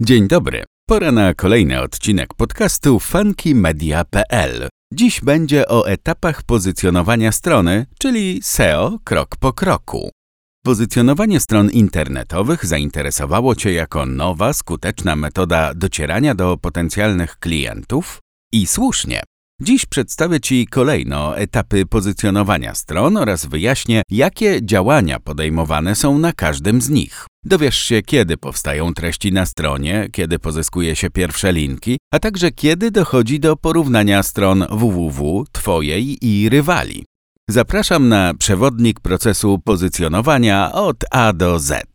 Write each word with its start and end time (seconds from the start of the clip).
Dzień 0.00 0.28
dobry. 0.28 0.64
Pora 0.88 1.12
na 1.12 1.34
kolejny 1.34 1.82
odcinek 1.82 2.34
podcastu 2.34 3.00
funkymedia.pl. 3.00 4.68
Dziś 4.94 5.20
będzie 5.20 5.68
o 5.68 5.88
etapach 5.88 6.42
pozycjonowania 6.42 7.32
strony, 7.32 7.86
czyli 7.98 8.40
SEO 8.42 8.98
krok 9.04 9.36
po 9.36 9.52
kroku. 9.52 10.10
Pozycjonowanie 10.64 11.40
stron 11.40 11.70
internetowych 11.70 12.66
zainteresowało 12.66 13.54
Cię 13.54 13.72
jako 13.72 14.06
nowa, 14.06 14.52
skuteczna 14.52 15.16
metoda 15.16 15.74
docierania 15.74 16.34
do 16.34 16.56
potencjalnych 16.56 17.38
klientów? 17.38 18.18
I 18.52 18.66
słusznie. 18.66 19.22
Dziś 19.60 19.86
przedstawię 19.86 20.40
Ci 20.40 20.66
kolejno 20.66 21.38
etapy 21.38 21.86
pozycjonowania 21.86 22.74
stron 22.74 23.16
oraz 23.16 23.46
wyjaśnię, 23.46 24.02
jakie 24.10 24.62
działania 24.62 25.20
podejmowane 25.20 25.94
są 25.94 26.18
na 26.18 26.32
każdym 26.32 26.80
z 26.80 26.88
nich. 26.88 27.26
Dowiesz 27.44 27.78
się, 27.78 28.02
kiedy 28.02 28.36
powstają 28.36 28.94
treści 28.94 29.32
na 29.32 29.46
stronie, 29.46 30.08
kiedy 30.12 30.38
pozyskuje 30.38 30.96
się 30.96 31.10
pierwsze 31.10 31.52
linki, 31.52 31.98
a 32.12 32.18
także 32.18 32.50
kiedy 32.50 32.90
dochodzi 32.90 33.40
do 33.40 33.56
porównania 33.56 34.22
stron 34.22 34.66
www 34.70 35.44
Twojej 35.52 36.26
i 36.26 36.48
rywali. 36.48 37.04
Zapraszam 37.50 38.08
na 38.08 38.34
przewodnik 38.34 39.00
procesu 39.00 39.58
pozycjonowania 39.58 40.72
od 40.72 41.04
A 41.10 41.32
do 41.32 41.58
Z. 41.58 41.86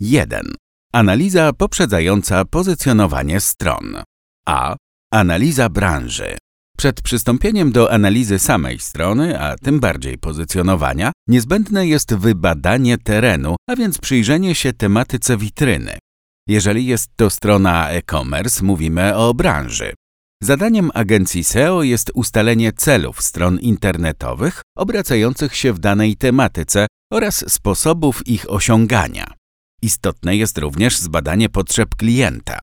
1. 0.00 0.54
Analiza 0.92 1.52
poprzedzająca 1.52 2.44
pozycjonowanie 2.44 3.40
stron. 3.40 4.02
A. 4.46 4.76
Analiza 5.12 5.68
branży. 5.68 6.38
Przed 6.78 7.02
przystąpieniem 7.02 7.72
do 7.72 7.92
analizy 7.92 8.38
samej 8.38 8.78
strony, 8.78 9.40
a 9.40 9.56
tym 9.56 9.80
bardziej 9.80 10.18
pozycjonowania, 10.18 11.12
niezbędne 11.28 11.86
jest 11.86 12.14
wybadanie 12.14 12.98
terenu, 12.98 13.56
a 13.70 13.76
więc 13.76 13.98
przyjrzenie 13.98 14.54
się 14.54 14.72
tematyce 14.72 15.36
witryny. 15.36 15.98
Jeżeli 16.48 16.86
jest 16.86 17.10
to 17.16 17.30
strona 17.30 17.90
e-commerce, 17.90 18.64
mówimy 18.64 19.16
o 19.16 19.34
branży. 19.34 19.92
Zadaniem 20.42 20.90
agencji 20.94 21.44
SEO 21.44 21.82
jest 21.82 22.10
ustalenie 22.14 22.72
celów 22.72 23.22
stron 23.22 23.58
internetowych 23.58 24.62
obracających 24.76 25.56
się 25.56 25.72
w 25.72 25.78
danej 25.78 26.16
tematyce 26.16 26.86
oraz 27.12 27.52
sposobów 27.52 28.26
ich 28.26 28.50
osiągania. 28.50 29.34
Istotne 29.82 30.36
jest 30.36 30.58
również 30.58 30.98
zbadanie 30.98 31.48
potrzeb 31.48 31.94
klienta. 31.96 32.58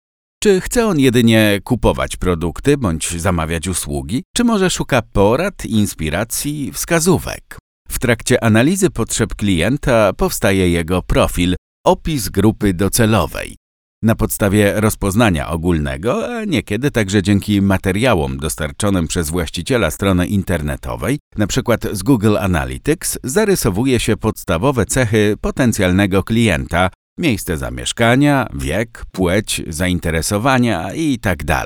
Czy 0.45 0.61
chce 0.61 0.87
on 0.87 0.99
jedynie 0.99 1.59
kupować 1.63 2.17
produkty 2.17 2.77
bądź 2.77 3.21
zamawiać 3.21 3.67
usługi, 3.67 4.23
czy 4.35 4.43
może 4.43 4.69
szuka 4.69 5.01
porad, 5.01 5.65
inspiracji, 5.65 6.71
wskazówek? 6.73 7.57
W 7.89 7.99
trakcie 7.99 8.43
analizy 8.43 8.89
potrzeb 8.89 9.35
klienta 9.35 10.13
powstaje 10.13 10.69
jego 10.69 11.01
profil, 11.01 11.55
opis 11.85 12.29
grupy 12.29 12.73
docelowej. 12.73 13.55
Na 14.03 14.15
podstawie 14.15 14.73
rozpoznania 14.81 15.49
ogólnego, 15.49 16.37
a 16.37 16.45
niekiedy 16.45 16.91
także 16.91 17.23
dzięki 17.23 17.61
materiałom 17.61 18.37
dostarczonym 18.37 19.07
przez 19.07 19.29
właściciela 19.29 19.91
strony 19.91 20.27
internetowej, 20.27 21.19
np. 21.35 21.77
z 21.91 22.03
Google 22.03 22.37
Analytics, 22.37 23.19
zarysowuje 23.23 23.99
się 23.99 24.17
podstawowe 24.17 24.85
cechy 24.85 25.35
potencjalnego 25.41 26.23
klienta, 26.23 26.89
miejsce 27.17 27.57
zamieszkania, 27.57 28.47
wiek, 28.53 29.05
płeć, 29.11 29.61
zainteresowania 29.67 30.93
itd. 30.93 31.63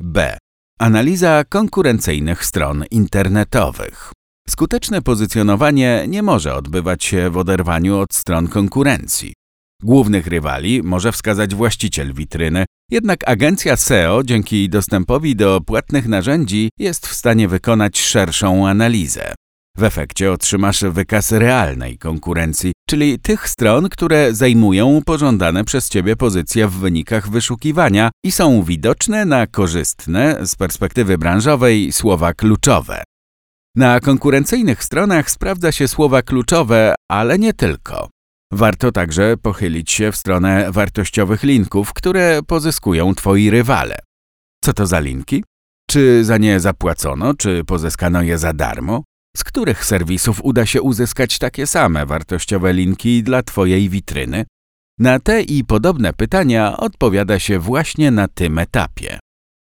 B. 0.00 0.38
Analiza 0.78 1.44
konkurencyjnych 1.48 2.44
stron 2.44 2.84
internetowych. 2.90 4.12
Skuteczne 4.48 5.02
pozycjonowanie 5.02 6.04
nie 6.08 6.22
może 6.22 6.54
odbywać 6.54 7.04
się 7.04 7.30
w 7.30 7.36
oderwaniu 7.36 7.98
od 7.98 8.14
stron 8.14 8.48
konkurencji. 8.48 9.32
Głównych 9.82 10.26
rywali 10.26 10.82
może 10.82 11.12
wskazać 11.12 11.54
właściciel 11.54 12.14
witryny, 12.14 12.64
jednak 12.90 13.28
agencja 13.28 13.76
SEO 13.76 14.22
dzięki 14.24 14.68
dostępowi 14.68 15.36
do 15.36 15.60
płatnych 15.60 16.08
narzędzi 16.08 16.70
jest 16.78 17.06
w 17.06 17.14
stanie 17.14 17.48
wykonać 17.48 18.00
szerszą 18.00 18.68
analizę. 18.68 19.34
W 19.78 19.82
efekcie 19.82 20.32
otrzymasz 20.32 20.82
wykaz 20.82 21.32
realnej 21.32 21.98
konkurencji, 21.98 22.72
czyli 22.88 23.18
tych 23.18 23.48
stron, 23.48 23.88
które 23.88 24.34
zajmują 24.34 25.00
pożądane 25.06 25.64
przez 25.64 25.88
Ciebie 25.88 26.16
pozycje 26.16 26.68
w 26.68 26.72
wynikach 26.72 27.30
wyszukiwania 27.30 28.10
i 28.24 28.32
są 28.32 28.62
widoczne 28.62 29.24
na 29.24 29.46
korzystne 29.46 30.46
z 30.46 30.56
perspektywy 30.56 31.18
branżowej 31.18 31.92
słowa 31.92 32.34
kluczowe. 32.34 33.02
Na 33.76 34.00
konkurencyjnych 34.00 34.84
stronach 34.84 35.30
sprawdza 35.30 35.72
się 35.72 35.88
słowa 35.88 36.22
kluczowe, 36.22 36.94
ale 37.10 37.38
nie 37.38 37.52
tylko. 37.52 38.08
Warto 38.52 38.92
także 38.92 39.36
pochylić 39.42 39.90
się 39.90 40.12
w 40.12 40.16
stronę 40.16 40.72
wartościowych 40.72 41.42
linków, 41.42 41.92
które 41.92 42.40
pozyskują 42.46 43.14
Twoi 43.14 43.50
rywale. 43.50 43.98
Co 44.64 44.72
to 44.72 44.86
za 44.86 45.00
linki? 45.00 45.44
Czy 45.90 46.24
za 46.24 46.38
nie 46.38 46.60
zapłacono, 46.60 47.34
czy 47.34 47.64
pozyskano 47.64 48.22
je 48.22 48.38
za 48.38 48.52
darmo? 48.52 49.02
Z 49.38 49.44
których 49.44 49.84
serwisów 49.84 50.40
uda 50.44 50.66
się 50.66 50.82
uzyskać 50.82 51.38
takie 51.38 51.66
same 51.66 52.06
wartościowe 52.06 52.72
linki 52.72 53.22
dla 53.22 53.42
Twojej 53.42 53.88
witryny? 53.88 54.44
Na 54.98 55.20
te 55.20 55.42
i 55.42 55.64
podobne 55.64 56.12
pytania 56.12 56.76
odpowiada 56.76 57.38
się 57.38 57.58
właśnie 57.58 58.10
na 58.10 58.28
tym 58.28 58.58
etapie. 58.58 59.18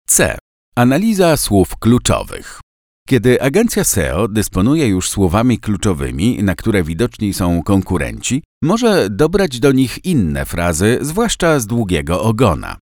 C. 0.08 0.38
Analiza 0.76 1.36
słów 1.36 1.76
kluczowych. 1.76 2.60
Kiedy 3.08 3.42
agencja 3.42 3.84
SEO 3.84 4.28
dysponuje 4.28 4.88
już 4.88 5.08
słowami 5.08 5.58
kluczowymi, 5.58 6.42
na 6.42 6.54
które 6.54 6.82
widoczni 6.82 7.34
są 7.34 7.62
konkurenci, 7.62 8.42
może 8.62 9.10
dobrać 9.10 9.60
do 9.60 9.72
nich 9.72 10.04
inne 10.04 10.46
frazy, 10.46 10.98
zwłaszcza 11.00 11.60
z 11.60 11.66
długiego 11.66 12.22
ogona. 12.22 12.76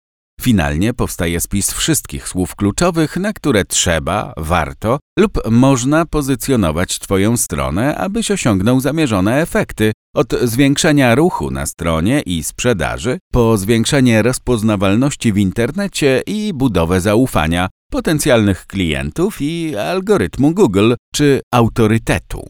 Finalnie 0.46 0.94
powstaje 0.94 1.40
spis 1.40 1.72
wszystkich 1.72 2.28
słów 2.28 2.56
kluczowych, 2.56 3.18
na 3.18 3.34
które 3.34 3.66
trzeba, 3.66 4.34
warto 4.38 5.00
lub 5.19 5.50
można 5.51 6.06
pozycjonować 6.06 7.00
Twoją 7.00 7.38
stronę, 7.38 7.97
abyś 7.97 8.31
osiągnął 8.31 8.79
zamierzone 8.79 9.41
efekty, 9.41 9.91
od 10.16 10.34
zwiększenia 10.44 11.16
ruchu 11.16 11.51
na 11.51 11.66
stronie 11.66 12.22
i 12.22 12.44
sprzedaży, 12.44 13.19
po 13.34 13.57
zwiększenie 13.57 14.22
rozpoznawalności 14.22 15.34
w 15.34 15.38
internecie 15.38 16.24
i 16.28 16.53
budowę 16.53 17.01
zaufania 17.01 17.69
potencjalnych 17.91 18.68
klientów 18.68 19.38
i 19.41 19.75
algorytmu 19.75 20.53
Google 20.53 20.94
czy 21.13 21.41
autorytetu. 21.53 22.47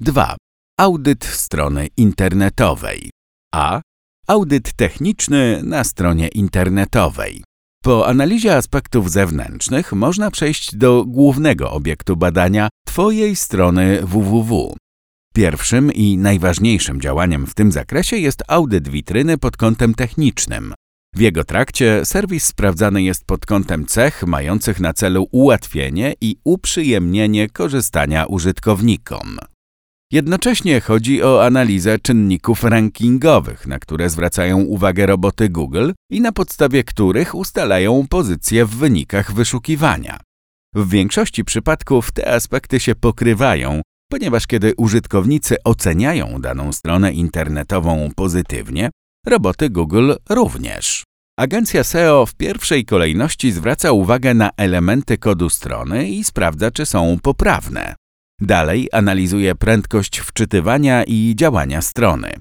2. 0.00 0.36
Audyt 0.80 1.24
strony 1.24 1.88
internetowej. 1.96 3.10
A. 3.54 3.80
Audyt 4.28 4.72
techniczny 4.72 5.60
na 5.64 5.84
stronie 5.84 6.28
internetowej. 6.28 7.44
Po 7.82 8.08
analizie 8.08 8.56
aspektów 8.56 9.10
zewnętrznych 9.10 9.92
można 9.92 10.30
przejść 10.30 10.76
do 10.76 11.04
głównego 11.04 11.70
obiektu 11.70 12.16
badania 12.16 12.68
Twojej 12.86 13.36
strony 13.36 13.98
www. 14.02 14.76
Pierwszym 15.34 15.92
i 15.92 16.18
najważniejszym 16.18 17.00
działaniem 17.00 17.46
w 17.46 17.54
tym 17.54 17.72
zakresie 17.72 18.16
jest 18.16 18.42
audyt 18.48 18.88
witryny 18.88 19.38
pod 19.38 19.56
kątem 19.56 19.94
technicznym. 19.94 20.74
W 21.14 21.20
jego 21.20 21.44
trakcie 21.44 22.04
serwis 22.04 22.44
sprawdzany 22.44 23.02
jest 23.02 23.24
pod 23.24 23.46
kątem 23.46 23.86
cech 23.86 24.22
mających 24.26 24.80
na 24.80 24.92
celu 24.92 25.26
ułatwienie 25.30 26.14
i 26.20 26.36
uprzyjemnienie 26.44 27.48
korzystania 27.48 28.26
użytkownikom. 28.26 29.38
Jednocześnie 30.12 30.80
chodzi 30.80 31.22
o 31.22 31.44
analizę 31.44 31.98
czynników 31.98 32.64
rankingowych, 32.64 33.66
na 33.66 33.78
które 33.78 34.10
zwracają 34.10 34.58
uwagę 34.58 35.06
roboty 35.06 35.48
Google 35.48 35.92
i 36.10 36.20
na 36.20 36.32
podstawie 36.32 36.84
których 36.84 37.34
ustalają 37.34 38.06
pozycje 38.10 38.64
w 38.64 38.70
wynikach 38.70 39.32
wyszukiwania. 39.32 40.20
W 40.74 40.88
większości 40.90 41.44
przypadków 41.44 42.12
te 42.12 42.34
aspekty 42.34 42.80
się 42.80 42.94
pokrywają, 42.94 43.82
ponieważ 44.10 44.46
kiedy 44.46 44.74
użytkownicy 44.76 45.56
oceniają 45.64 46.40
daną 46.40 46.72
stronę 46.72 47.12
internetową 47.12 48.10
pozytywnie, 48.16 48.90
roboty 49.26 49.70
Google 49.70 50.12
również. 50.28 51.04
Agencja 51.38 51.84
SEO 51.84 52.26
w 52.26 52.34
pierwszej 52.34 52.84
kolejności 52.84 53.52
zwraca 53.52 53.92
uwagę 53.92 54.34
na 54.34 54.50
elementy 54.56 55.18
kodu 55.18 55.50
strony 55.50 56.08
i 56.08 56.24
sprawdza, 56.24 56.70
czy 56.70 56.86
są 56.86 57.18
poprawne. 57.22 57.94
Dalej 58.40 58.88
analizuje 58.92 59.54
prędkość 59.54 60.18
wczytywania 60.18 61.04
i 61.04 61.34
działania 61.36 61.82
strony. 61.82 62.32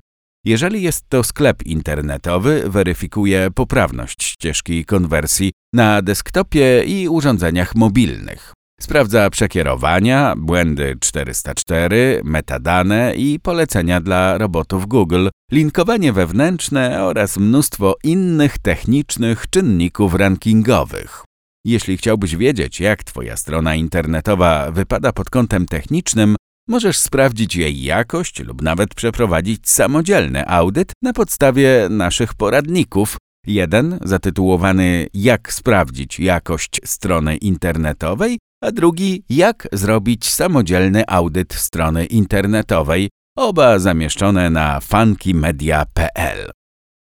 Jeżeli 0.45 0.81
jest 0.81 1.09
to 1.09 1.23
sklep 1.23 1.65
internetowy, 1.65 2.63
weryfikuje 2.67 3.51
poprawność 3.55 4.23
ścieżki 4.23 4.85
konwersji 4.85 5.51
na 5.73 6.01
desktopie 6.01 6.83
i 6.83 7.09
urządzeniach 7.09 7.75
mobilnych. 7.75 8.53
Sprawdza 8.81 9.29
przekierowania, 9.29 10.33
błędy 10.37 10.95
404, 10.99 12.21
metadane 12.23 13.15
i 13.15 13.39
polecenia 13.39 14.01
dla 14.01 14.37
robotów 14.37 14.87
Google, 14.87 15.27
linkowanie 15.51 16.13
wewnętrzne 16.13 17.03
oraz 17.03 17.37
mnóstwo 17.37 17.95
innych 18.03 18.57
technicznych 18.57 19.49
czynników 19.49 20.13
rankingowych. 20.13 21.23
Jeśli 21.65 21.97
chciałbyś 21.97 22.35
wiedzieć, 22.35 22.79
jak 22.79 23.03
Twoja 23.03 23.37
strona 23.37 23.75
internetowa 23.75 24.71
wypada 24.71 25.11
pod 25.11 25.29
kątem 25.29 25.65
technicznym, 25.65 26.35
możesz 26.67 26.97
sprawdzić 26.97 27.55
jej 27.55 27.83
jakość 27.83 28.39
lub 28.39 28.61
nawet 28.61 28.95
przeprowadzić 28.95 29.69
samodzielny 29.69 30.47
audyt 30.47 30.91
na 31.01 31.13
podstawie 31.13 31.87
naszych 31.89 32.33
poradników, 32.33 33.17
Jeden 33.47 33.99
zatytułowany 34.03 35.07
Jak 35.13 35.53
sprawdzić 35.53 36.19
jakość 36.19 36.81
strony 36.85 37.37
internetowej, 37.37 38.37
a 38.63 38.71
drugi 38.71 39.23
Jak 39.29 39.67
zrobić 39.71 40.29
samodzielny 40.29 41.03
audyt 41.07 41.53
strony 41.53 42.05
internetowej, 42.05 43.09
oba 43.37 43.79
zamieszczone 43.79 44.49
na 44.49 44.79
funkymedia.pl. 44.79 46.51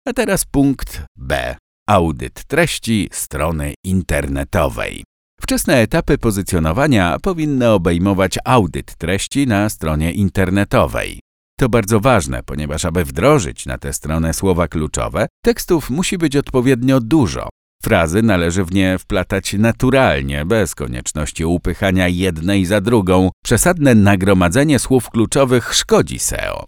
A 0.08 0.12
teraz 0.12 0.44
punkt 0.44 1.02
B. 1.16 1.56
Audyt 1.88 2.44
treści 2.44 3.08
strony 3.12 3.74
internetowej. 3.84 5.04
Wczesne 5.40 5.76
etapy 5.76 6.18
pozycjonowania 6.18 7.16
powinny 7.22 7.70
obejmować 7.70 8.38
audyt 8.44 8.96
treści 8.96 9.46
na 9.46 9.68
stronie 9.68 10.12
internetowej. 10.12 11.20
To 11.58 11.68
bardzo 11.68 12.00
ważne, 12.00 12.42
ponieważ 12.42 12.84
aby 12.84 13.04
wdrożyć 13.04 13.66
na 13.66 13.78
tę 13.78 13.92
stronę 13.92 14.34
słowa 14.34 14.68
kluczowe, 14.68 15.26
tekstów 15.44 15.90
musi 15.90 16.18
być 16.18 16.36
odpowiednio 16.36 17.00
dużo. 17.00 17.48
Frazy 17.82 18.22
należy 18.22 18.64
w 18.64 18.74
nie 18.74 18.98
wplatać 18.98 19.52
naturalnie, 19.52 20.44
bez 20.44 20.74
konieczności 20.74 21.44
upychania 21.44 22.08
jednej 22.08 22.64
za 22.64 22.80
drugą. 22.80 23.30
Przesadne 23.44 23.94
nagromadzenie 23.94 24.78
słów 24.78 25.10
kluczowych 25.10 25.74
szkodzi 25.74 26.18
SEO. 26.18 26.64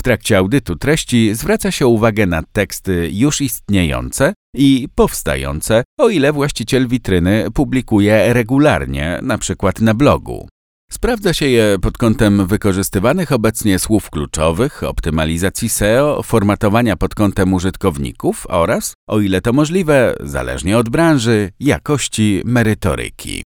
W 0.00 0.02
trakcie 0.02 0.38
audytu 0.38 0.76
treści 0.76 1.34
zwraca 1.34 1.70
się 1.70 1.86
uwagę 1.86 2.26
na 2.26 2.42
teksty 2.52 3.10
już 3.12 3.40
istniejące 3.40 4.32
i 4.54 4.88
powstające, 4.94 5.84
o 5.98 6.08
ile 6.08 6.32
właściciel 6.32 6.88
witryny 6.88 7.50
publikuje 7.54 8.32
regularnie, 8.32 9.18
np. 9.18 9.72
na 9.80 9.94
blogu. 9.94 10.48
Sprawdza 10.92 11.34
się 11.34 11.46
je 11.46 11.76
pod 11.82 11.98
kątem 11.98 12.46
wykorzystywanych 12.46 13.32
obecnie 13.32 13.78
słów 13.78 14.10
kluczowych, 14.10 14.82
optymalizacji 14.82 15.68
SEO, 15.68 16.22
formatowania 16.22 16.96
pod 16.96 17.14
kątem 17.14 17.54
użytkowników 17.54 18.46
oraz, 18.48 18.94
o 19.08 19.20
ile 19.20 19.40
to 19.40 19.52
możliwe, 19.52 20.14
zależnie 20.20 20.78
od 20.78 20.88
branży, 20.88 21.50
jakości 21.60 22.42
merytoryki. 22.44 23.42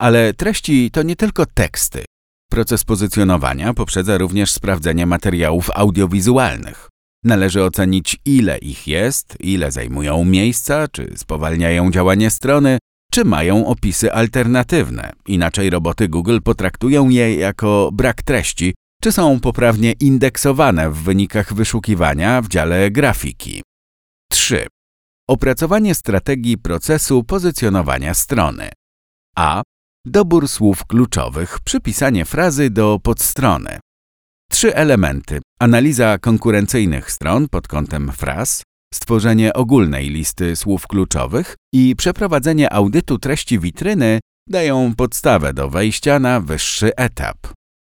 Ale 0.00 0.34
treści 0.34 0.90
to 0.90 1.02
nie 1.02 1.16
tylko 1.16 1.46
teksty. 1.46 2.04
Proces 2.50 2.84
pozycjonowania 2.84 3.74
poprzedza 3.74 4.18
również 4.18 4.52
sprawdzenie 4.52 5.06
materiałów 5.06 5.70
audiowizualnych. 5.74 6.88
Należy 7.24 7.64
ocenić, 7.64 8.16
ile 8.24 8.58
ich 8.58 8.86
jest, 8.86 9.36
ile 9.40 9.70
zajmują 9.70 10.24
miejsca, 10.24 10.88
czy 10.88 11.12
spowalniają 11.16 11.90
działanie 11.90 12.30
strony, 12.30 12.78
czy 13.12 13.24
mają 13.24 13.66
opisy 13.66 14.12
alternatywne. 14.12 15.12
Inaczej 15.26 15.70
roboty 15.70 16.08
Google 16.08 16.38
potraktują 16.44 17.08
je 17.08 17.34
jako 17.34 17.90
brak 17.92 18.22
treści, 18.22 18.74
czy 19.02 19.12
są 19.12 19.40
poprawnie 19.40 19.92
indeksowane 19.92 20.90
w 20.90 20.96
wynikach 20.96 21.54
wyszukiwania 21.54 22.42
w 22.42 22.48
dziale 22.48 22.90
grafiki. 22.90 23.62
3. 24.32 24.66
Opracowanie 25.28 25.94
strategii 25.94 26.58
procesu 26.58 27.24
pozycjonowania 27.24 28.14
strony. 28.14 28.70
A. 29.36 29.62
Dobór 30.06 30.48
słów 30.48 30.84
kluczowych, 30.84 31.60
przypisanie 31.64 32.24
frazy 32.24 32.70
do 32.70 32.98
podstrony. 33.02 33.78
Trzy 34.50 34.74
elementy. 34.76 35.40
Analiza 35.60 36.18
konkurencyjnych 36.18 37.10
stron 37.10 37.48
pod 37.48 37.68
kątem 37.68 38.12
fraz, 38.12 38.62
stworzenie 38.94 39.52
ogólnej 39.52 40.08
listy 40.10 40.56
słów 40.56 40.86
kluczowych 40.86 41.56
i 41.74 41.96
przeprowadzenie 41.96 42.72
audytu 42.72 43.18
treści 43.18 43.58
witryny 43.58 44.20
dają 44.48 44.94
podstawę 44.96 45.54
do 45.54 45.70
wejścia 45.70 46.18
na 46.18 46.40
wyższy 46.40 46.96
etap. 46.96 47.36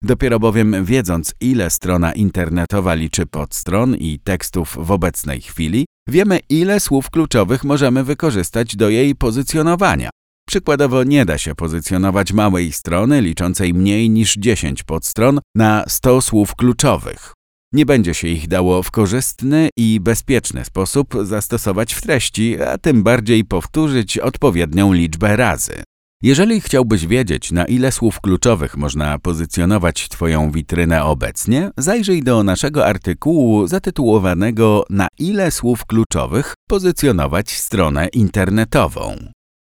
Dopiero 0.03 0.41
bowiem 0.41 0.85
wiedząc, 0.85 1.35
ile 1.41 1.71
strona 1.71 2.12
internetowa 2.12 2.95
liczy 2.95 3.27
podstron 3.27 3.97
i 3.97 4.19
tekstów 4.19 4.77
w 4.81 4.91
obecnej 4.91 5.41
chwili, 5.41 5.87
wiemy, 6.09 6.41
ile 6.49 6.81
słów 6.81 7.11
kluczowych 7.11 7.65
możemy 7.65 8.05
wykorzystać 8.05 8.77
do 8.77 8.89
jej 8.89 9.15
pozycjonowania. 9.15 10.11
Przykładowo 10.49 11.05
nie 11.05 11.25
da 11.25 11.39
się 11.39 11.55
pozycjonować 11.55 12.33
małej 12.33 12.73
strony 12.73 13.21
liczącej 13.21 13.75
mniej 13.75 14.11
niż 14.11 14.35
10 14.35 14.83
podstron 14.83 15.41
na 15.55 15.85
100 15.89 16.21
słów 16.21 16.55
kluczowych. 16.55 17.33
Nie 17.73 17.87
będzie 17.87 18.15
się 18.15 18.29
ich 18.29 18.49
dało 18.49 18.83
w 18.83 18.91
korzystny 18.91 19.69
i 19.77 20.01
bezpieczny 20.01 20.65
sposób 20.65 21.15
zastosować 21.23 21.95
w 21.95 22.01
treści, 22.01 22.63
a 22.63 22.79
tym 22.79 23.03
bardziej 23.03 23.45
powtórzyć 23.45 24.19
odpowiednią 24.19 24.93
liczbę 24.93 25.37
razy. 25.37 25.83
Jeżeli 26.23 26.61
chciałbyś 26.61 27.07
wiedzieć, 27.07 27.53
na 27.53 27.65
ile 27.65 27.93
słów 27.93 28.21
kluczowych 28.21 28.77
można 28.77 29.19
pozycjonować 29.19 30.09
Twoją 30.09 30.51
witrynę 30.51 31.05
obecnie, 31.05 31.71
zajrzyj 31.77 32.23
do 32.23 32.43
naszego 32.43 32.87
artykułu 32.87 33.67
zatytułowanego 33.67 34.85
Na 34.91 35.09
ile 35.19 35.51
słów 35.51 35.85
kluczowych 35.85 36.55
pozycjonować 36.69 37.51
stronę 37.51 38.09
internetową. 38.09 39.17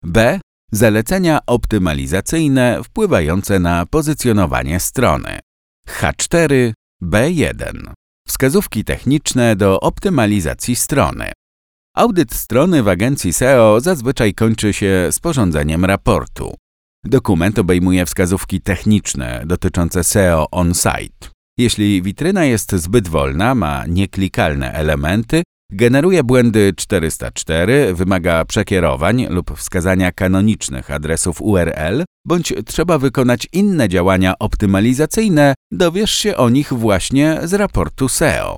B. 0.05 0.41
Zalecenia 0.73 1.39
optymalizacyjne 1.47 2.81
wpływające 2.85 3.59
na 3.59 3.87
pozycjonowanie 3.87 4.81
strony. 4.81 5.39
H4 5.89 6.73
B1. 7.03 7.93
Wskazówki 8.27 8.85
techniczne 8.85 9.57
do 9.57 9.81
optymalizacji 9.81 10.77
strony. 10.77 11.33
Audyt 11.97 12.35
strony 12.35 12.83
w 12.83 12.89
agencji 12.89 13.33
SEO 13.33 13.81
zazwyczaj 13.81 14.35
kończy 14.35 14.73
się 14.73 15.09
sporządzeniem 15.11 15.85
raportu. 15.85 16.55
Dokument 17.05 17.59
obejmuje 17.59 18.07
wskazówki 18.07 18.61
techniczne 18.61 19.43
dotyczące 19.47 20.05
SEO 20.05 20.47
on-site. 20.51 21.29
Jeśli 21.59 22.03
witryna 22.03 22.45
jest 22.45 22.73
zbyt 22.73 23.09
wolna, 23.09 23.55
ma 23.55 23.87
nieklikalne 23.87 24.73
elementy, 24.73 25.43
Generuje 25.73 26.25
błędy 26.25 26.73
404, 26.77 27.95
wymaga 27.95 28.45
przekierowań 28.45 29.27
lub 29.31 29.59
wskazania 29.59 30.13
kanonicznych 30.13 30.91
adresów 30.91 31.43
URL, 31.43 32.05
bądź 32.25 32.53
trzeba 32.67 32.99
wykonać 32.99 33.49
inne 33.53 33.89
działania 33.89 34.35
optymalizacyjne, 34.39 35.55
dowiesz 35.71 36.11
się 36.11 36.37
o 36.37 36.51
nich 36.51 36.73
właśnie 36.73 37.39
z 37.45 37.55
raportu 37.55 38.09
SEO. 38.09 38.57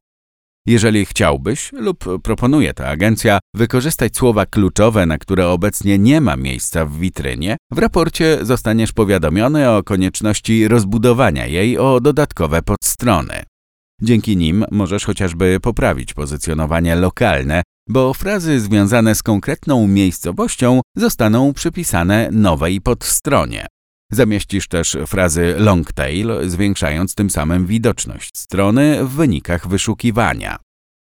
Jeżeli 0.66 1.06
chciałbyś, 1.06 1.72
lub 1.72 2.04
proponuje 2.22 2.74
ta 2.74 2.86
agencja, 2.86 3.38
wykorzystać 3.54 4.16
słowa 4.16 4.46
kluczowe, 4.46 5.06
na 5.06 5.18
które 5.18 5.48
obecnie 5.48 5.98
nie 5.98 6.20
ma 6.20 6.36
miejsca 6.36 6.86
w 6.86 6.98
witrynie, 6.98 7.56
w 7.72 7.78
raporcie 7.78 8.38
zostaniesz 8.42 8.92
powiadomiony 8.92 9.70
o 9.70 9.82
konieczności 9.82 10.68
rozbudowania 10.68 11.46
jej 11.46 11.78
o 11.78 12.00
dodatkowe 12.00 12.62
podstrony. 12.62 13.49
Dzięki 14.02 14.36
nim 14.36 14.64
możesz 14.70 15.04
chociażby 15.04 15.60
poprawić 15.62 16.14
pozycjonowanie 16.14 16.96
lokalne, 16.96 17.62
bo 17.88 18.14
frazy 18.14 18.60
związane 18.60 19.14
z 19.14 19.22
konkretną 19.22 19.86
miejscowością 19.86 20.80
zostaną 20.96 21.52
przypisane 21.52 22.28
nowej 22.32 22.80
podstronie. 22.80 23.66
Zamieścisz 24.12 24.68
też 24.68 24.96
frazy 25.06 25.54
long 25.58 25.92
tail, 25.92 26.30
zwiększając 26.46 27.14
tym 27.14 27.30
samym 27.30 27.66
widoczność 27.66 28.38
strony 28.38 29.04
w 29.04 29.08
wynikach 29.08 29.68
wyszukiwania. 29.68 30.56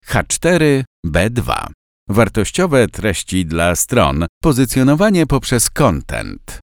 H4, 0.07 0.83
B2. 1.07 1.67
Wartościowe 2.09 2.87
treści 2.87 3.45
dla 3.45 3.75
stron, 3.75 4.25
pozycjonowanie 4.41 5.27
poprzez 5.27 5.69
content. 5.69 6.59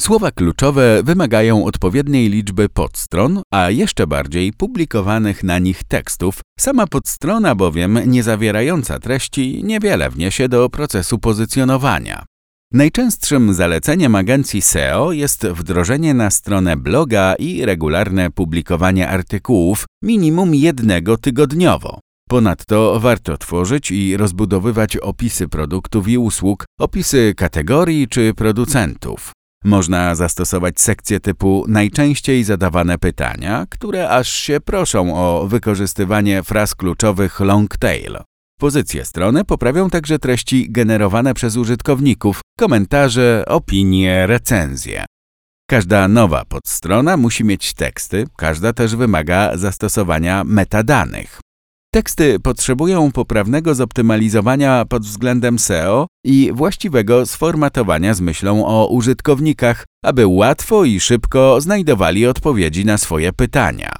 Słowa 0.00 0.30
kluczowe 0.30 1.02
wymagają 1.02 1.64
odpowiedniej 1.64 2.28
liczby 2.28 2.68
podstron, 2.68 3.42
a 3.50 3.70
jeszcze 3.70 4.06
bardziej 4.06 4.52
publikowanych 4.52 5.44
na 5.44 5.58
nich 5.58 5.84
tekstów. 5.84 6.40
Sama 6.58 6.86
podstrona 6.86 7.54
bowiem, 7.54 7.98
nie 8.06 8.22
zawierająca 8.22 8.98
treści, 8.98 9.64
niewiele 9.64 10.10
wniesie 10.10 10.48
do 10.48 10.68
procesu 10.68 11.18
pozycjonowania. 11.18 12.24
Najczęstszym 12.72 13.54
zaleceniem 13.54 14.14
agencji 14.14 14.62
SEO 14.62 15.12
jest 15.12 15.46
wdrożenie 15.46 16.14
na 16.14 16.30
stronę 16.30 16.76
bloga 16.76 17.34
i 17.34 17.64
regularne 17.64 18.30
publikowanie 18.30 19.08
artykułów 19.08 19.84
minimum 20.02 20.54
jednego 20.54 21.16
tygodniowo. 21.16 22.00
Ponadto 22.28 23.00
warto 23.00 23.38
tworzyć 23.38 23.90
i 23.90 24.16
rozbudowywać 24.16 24.96
opisy 24.96 25.48
produktów 25.48 26.08
i 26.08 26.18
usług, 26.18 26.64
opisy 26.78 27.34
kategorii 27.36 28.08
czy 28.08 28.34
producentów. 28.34 29.32
Można 29.64 30.14
zastosować 30.14 30.80
sekcję 30.80 31.20
typu 31.20 31.64
najczęściej 31.68 32.44
zadawane 32.44 32.98
pytania, 32.98 33.66
które 33.70 34.10
aż 34.10 34.28
się 34.28 34.60
proszą 34.60 35.16
o 35.16 35.46
wykorzystywanie 35.46 36.42
fraz 36.42 36.74
kluczowych 36.74 37.40
long 37.40 37.76
tail. 37.76 38.18
Pozycję 38.60 39.04
strony 39.04 39.44
poprawią 39.44 39.90
także 39.90 40.18
treści 40.18 40.70
generowane 40.70 41.34
przez 41.34 41.56
użytkowników, 41.56 42.40
komentarze, 42.58 43.44
opinie, 43.46 44.26
recenzje. 44.26 45.04
Każda 45.70 46.08
nowa 46.08 46.44
podstrona 46.44 47.16
musi 47.16 47.44
mieć 47.44 47.74
teksty, 47.74 48.26
każda 48.36 48.72
też 48.72 48.96
wymaga 48.96 49.56
zastosowania 49.56 50.44
metadanych. 50.44 51.40
Teksty 51.94 52.40
potrzebują 52.40 53.12
poprawnego 53.12 53.74
zoptymalizowania 53.74 54.84
pod 54.84 55.02
względem 55.02 55.58
SEO 55.58 56.06
i 56.24 56.50
właściwego 56.54 57.26
sformatowania 57.26 58.14
z 58.14 58.20
myślą 58.20 58.66
o 58.66 58.86
użytkownikach, 58.86 59.84
aby 60.04 60.26
łatwo 60.26 60.84
i 60.84 61.00
szybko 61.00 61.60
znajdowali 61.60 62.26
odpowiedzi 62.26 62.84
na 62.84 62.98
swoje 62.98 63.32
pytania. 63.32 63.92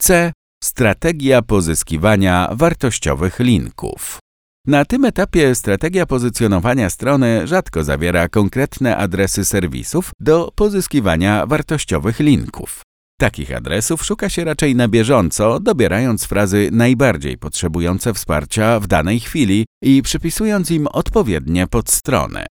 C. 0.00 0.32
Strategia 0.64 1.42
pozyskiwania 1.42 2.48
wartościowych 2.52 3.40
linków. 3.40 4.18
Na 4.66 4.84
tym 4.84 5.04
etapie 5.04 5.54
strategia 5.54 6.06
pozycjonowania 6.06 6.90
strony 6.90 7.46
rzadko 7.46 7.84
zawiera 7.84 8.28
konkretne 8.28 8.96
adresy 8.96 9.44
serwisów 9.44 10.10
do 10.20 10.52
pozyskiwania 10.54 11.46
wartościowych 11.46 12.20
linków. 12.20 12.82
Takich 13.20 13.56
adresów 13.56 14.04
szuka 14.04 14.28
się 14.28 14.44
raczej 14.44 14.76
na 14.76 14.88
bieżąco, 14.88 15.60
dobierając 15.60 16.24
frazy 16.24 16.68
najbardziej 16.72 17.38
potrzebujące 17.38 18.14
wsparcia 18.14 18.80
w 18.80 18.86
danej 18.86 19.20
chwili 19.20 19.66
i 19.82 20.02
przypisując 20.02 20.70
im 20.70 20.86
odpowiednie 20.86 21.66
podstrony. 21.66 22.46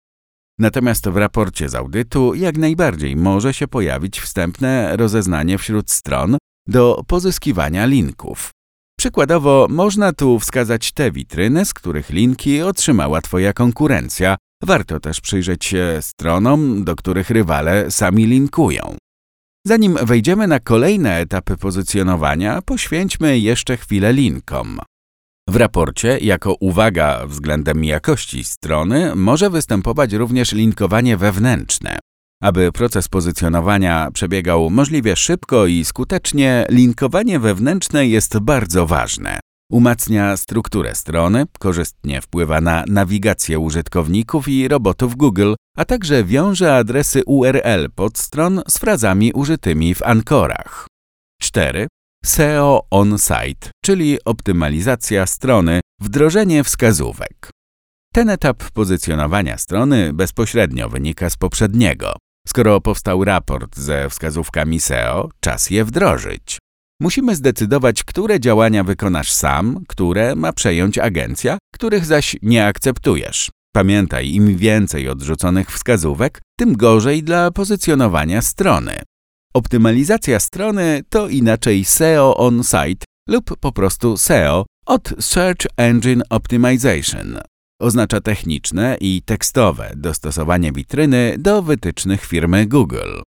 Natomiast 0.60 1.10
w 1.10 1.18
raporcie 1.18 1.70
z 1.70 1.76
audytu 1.76 2.34
jak 2.36 2.58
najbardziej 2.58 3.16
może 3.16 3.54
się 3.54 3.68
pojawić 3.68 4.20
wstępne 4.20 4.98
rozeznanie 4.98 5.58
wśród 5.58 5.92
stron 5.92 6.38
do 6.68 7.04
pozyskiwania 7.08 7.86
linków. 7.86 8.50
Przykładowo 9.00 9.68
można 9.70 10.14
tu 10.14 10.40
wskazać 10.40 10.92
te 10.92 11.12
witryny, 11.12 11.66
z 11.66 11.74
których 11.74 12.10
linki 12.10 12.62
otrzymała 12.62 13.22
Twoja 13.22 13.54
konkurencja. 13.54 14.36
Warto 14.64 15.00
też 15.00 15.22
przyjrzeć 15.22 15.66
się 15.66 15.98
stronom, 16.02 16.84
do 16.84 16.96
których 16.96 17.30
rywale 17.30 17.92
sami 17.92 18.26
linkują. 18.26 18.98
Zanim 19.66 19.98
wejdziemy 20.04 20.48
na 20.48 20.60
kolejne 20.60 21.16
etapy 21.16 21.58
pozycjonowania, 21.58 22.62
poświęćmy 22.62 23.40
jeszcze 23.40 23.78
chwilę 23.78 24.14
linkom. 24.14 24.80
W 25.50 25.56
raporcie, 25.56 26.18
jako 26.18 26.56
uwaga 26.60 27.28
względem 27.28 27.84
jakości 27.84 28.44
strony, 28.44 29.16
może 29.16 29.50
występować 29.50 30.14
również 30.14 30.52
linkowanie 30.52 31.18
wewnętrzne. 31.18 32.00
Aby 32.44 32.72
proces 32.72 33.08
pozycjonowania 33.08 34.12
przebiegał 34.14 34.70
możliwie 34.70 35.16
szybko 35.16 35.66
i 35.66 35.86
skutecznie, 35.86 36.66
linkowanie 36.70 37.40
wewnętrzne 37.40 38.08
jest 38.08 38.40
bardzo 38.40 38.86
ważne. 38.86 39.40
Umacnia 39.72 40.38
strukturę 40.38 40.96
strony, 40.96 41.46
korzystnie 41.60 42.22
wpływa 42.22 42.62
na 42.62 42.84
nawigację 42.88 43.60
użytkowników 43.60 44.48
i 44.48 44.68
robotów 44.68 45.16
Google, 45.16 45.54
a 45.78 45.86
także 45.86 46.24
wiąże 46.24 46.76
adresy 46.76 47.22
URL 47.26 47.90
podstron 47.96 48.62
z 48.68 48.78
frazami 48.78 49.34
użytymi 49.34 49.96
w 49.96 50.04
ankorach. 50.04 50.88
4. 51.42 51.88
SEO 52.26 52.88
on-site, 52.92 53.72
czyli 53.86 54.18
optymalizacja 54.26 55.26
strony, 55.26 55.80
wdrożenie 56.02 56.64
wskazówek. 56.64 57.50
Ten 58.14 58.30
etap 58.30 58.72
pozycjonowania 58.72 59.58
strony 59.58 60.14
bezpośrednio 60.14 60.90
wynika 60.90 61.30
z 61.30 61.38
poprzedniego. 61.38 62.14
Skoro 62.48 62.82
powstał 62.82 63.24
raport 63.24 63.78
ze 63.78 64.10
wskazówkami 64.10 64.80
SEO, 64.80 65.30
czas 65.40 65.70
je 65.70 65.86
wdrożyć. 65.86 66.58
Musimy 67.02 67.36
zdecydować, 67.36 68.04
które 68.04 68.40
działania 68.40 68.84
wykonasz 68.84 69.32
sam, 69.32 69.84
które 69.88 70.36
ma 70.36 70.54
przejąć 70.54 70.98
agencja, 70.98 71.58
których 71.74 72.06
zaś 72.06 72.36
nie 72.42 72.66
akceptujesz. 72.66 73.52
Pamiętaj, 73.74 74.30
im 74.30 74.58
więcej 74.58 75.10
odrzuconych 75.10 75.72
wskazówek, 75.72 76.42
tym 76.58 76.74
gorzej 76.74 77.24
dla 77.24 77.52
pozycjonowania 77.52 78.42
strony. 78.42 79.02
Optymalizacja 79.54 80.40
strony 80.40 81.02
to 81.10 81.28
inaczej 81.28 81.86
SEO 81.86 82.38
on-site 82.38 83.06
lub 83.28 83.58
po 83.60 83.72
prostu 83.72 84.18
SEO 84.18 84.66
od 84.86 85.14
Search 85.20 85.68
Engine 85.78 86.24
Optimization. 86.30 87.40
Oznacza 87.82 88.22
techniczne 88.22 88.98
i 89.02 89.22
tekstowe 89.26 89.92
dostosowanie 89.96 90.72
witryny 90.72 91.36
do 91.38 91.62
wytycznych 91.62 92.26
firmy 92.26 92.66
Google. 92.66 93.22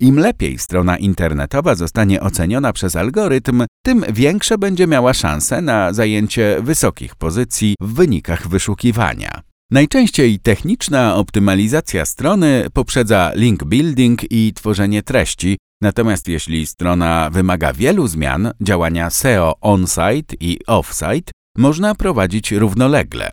Im 0.00 0.18
lepiej 0.18 0.58
strona 0.58 0.96
internetowa 0.96 1.74
zostanie 1.74 2.20
oceniona 2.20 2.72
przez 2.72 2.96
algorytm, 2.96 3.64
tym 3.84 4.04
większe 4.12 4.58
będzie 4.58 4.86
miała 4.86 5.14
szanse 5.14 5.60
na 5.60 5.92
zajęcie 5.92 6.58
wysokich 6.62 7.14
pozycji 7.14 7.74
w 7.80 7.94
wynikach 7.94 8.48
wyszukiwania. 8.48 9.40
Najczęściej 9.70 10.38
techniczna 10.38 11.16
optymalizacja 11.16 12.04
strony 12.04 12.66
poprzedza 12.72 13.32
link 13.34 13.64
building 13.64 14.32
i 14.32 14.52
tworzenie 14.54 15.02
treści, 15.02 15.56
natomiast 15.82 16.28
jeśli 16.28 16.66
strona 16.66 17.30
wymaga 17.30 17.72
wielu 17.72 18.06
zmian, 18.06 18.52
działania 18.60 19.10
SEO 19.10 19.54
on-site 19.60 20.36
i 20.40 20.58
off-site 20.68 21.30
można 21.58 21.94
prowadzić 21.94 22.52
równolegle. 22.52 23.30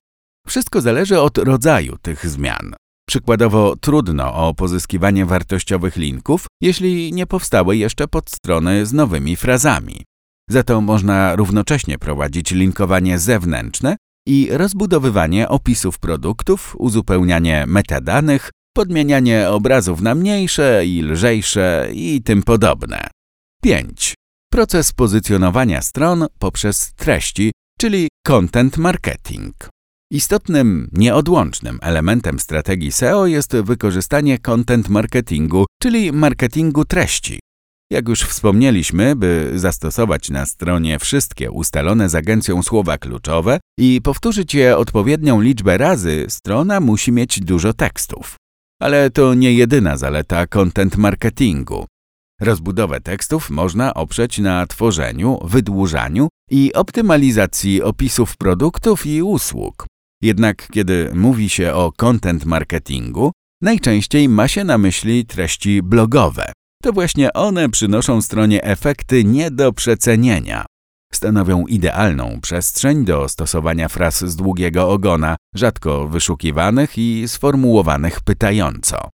Wszystko 0.47 0.81
zależy 0.81 1.19
od 1.19 1.37
rodzaju 1.37 1.97
tych 2.01 2.27
zmian. 2.27 2.75
Przykładowo 3.07 3.75
trudno 3.75 4.33
o 4.33 4.53
pozyskiwanie 4.53 5.25
wartościowych 5.25 5.95
linków, 5.95 6.45
jeśli 6.61 7.13
nie 7.13 7.25
powstały 7.25 7.77
jeszcze 7.77 8.07
podstrony 8.07 8.85
z 8.85 8.93
nowymi 8.93 9.35
frazami. 9.35 10.03
Za 10.49 10.63
to 10.63 10.81
można 10.81 11.35
równocześnie 11.35 11.97
prowadzić 11.97 12.51
linkowanie 12.51 13.19
zewnętrzne 13.19 13.95
i 14.27 14.49
rozbudowywanie 14.51 15.49
opisów 15.49 15.99
produktów, 15.99 16.75
uzupełnianie 16.79 17.65
metadanych, 17.67 18.49
podmienianie 18.75 19.49
obrazów 19.49 20.01
na 20.01 20.15
mniejsze 20.15 20.85
i 20.85 21.01
lżejsze 21.01 21.89
i 21.93 22.21
tym 22.21 22.43
podobne. 22.43 23.07
5. 23.63 24.13
Proces 24.51 24.93
pozycjonowania 24.93 25.81
stron 25.81 26.25
poprzez 26.39 26.93
treści, 26.93 27.51
czyli 27.79 28.07
content 28.25 28.77
marketing. 28.77 29.53
Istotnym, 30.13 30.89
nieodłącznym 30.91 31.79
elementem 31.81 32.39
strategii 32.39 32.91
SEO 32.91 33.27
jest 33.27 33.55
wykorzystanie 33.55 34.39
content 34.39 34.89
marketingu, 34.89 35.65
czyli 35.81 36.11
marketingu 36.11 36.85
treści. 36.85 37.39
Jak 37.91 38.09
już 38.09 38.21
wspomnieliśmy, 38.21 39.15
by 39.15 39.51
zastosować 39.55 40.29
na 40.29 40.45
stronie 40.45 40.99
wszystkie 40.99 41.51
ustalone 41.51 42.09
z 42.09 42.15
agencją 42.15 42.63
słowa 42.63 42.97
kluczowe 42.97 43.59
i 43.79 44.01
powtórzyć 44.03 44.55
je 44.55 44.77
odpowiednią 44.77 45.41
liczbę 45.41 45.77
razy, 45.77 46.25
strona 46.29 46.79
musi 46.79 47.11
mieć 47.11 47.39
dużo 47.39 47.73
tekstów. 47.73 48.35
Ale 48.81 49.09
to 49.09 49.33
nie 49.33 49.53
jedyna 49.53 49.97
zaleta 49.97 50.47
content 50.47 50.97
marketingu. 50.97 51.85
Rozbudowę 52.41 53.01
tekstów 53.01 53.49
można 53.49 53.93
oprzeć 53.93 54.39
na 54.39 54.67
tworzeniu, 54.67 55.39
wydłużaniu 55.43 56.27
i 56.51 56.73
optymalizacji 56.73 57.81
opisów 57.83 58.37
produktów 58.37 59.05
i 59.05 59.21
usług. 59.21 59.85
Jednak 60.23 60.67
kiedy 60.71 61.11
mówi 61.13 61.49
się 61.49 61.73
o 61.73 61.91
content 61.91 62.45
marketingu, 62.45 63.31
najczęściej 63.61 64.29
ma 64.29 64.47
się 64.47 64.63
na 64.63 64.77
myśli 64.77 65.25
treści 65.25 65.81
blogowe. 65.81 66.51
To 66.83 66.93
właśnie 66.93 67.33
one 67.33 67.69
przynoszą 67.69 68.21
stronie 68.21 68.63
efekty 68.63 69.23
nie 69.23 69.51
do 69.51 69.73
przecenienia. 69.73 70.65
Stanowią 71.13 71.65
idealną 71.65 72.39
przestrzeń 72.41 73.05
do 73.05 73.29
stosowania 73.29 73.87
fraz 73.89 74.25
z 74.25 74.35
długiego 74.35 74.89
ogona, 74.89 75.35
rzadko 75.55 76.07
wyszukiwanych 76.07 76.97
i 76.97 77.27
sformułowanych 77.27 78.21
pytająco. 78.21 79.09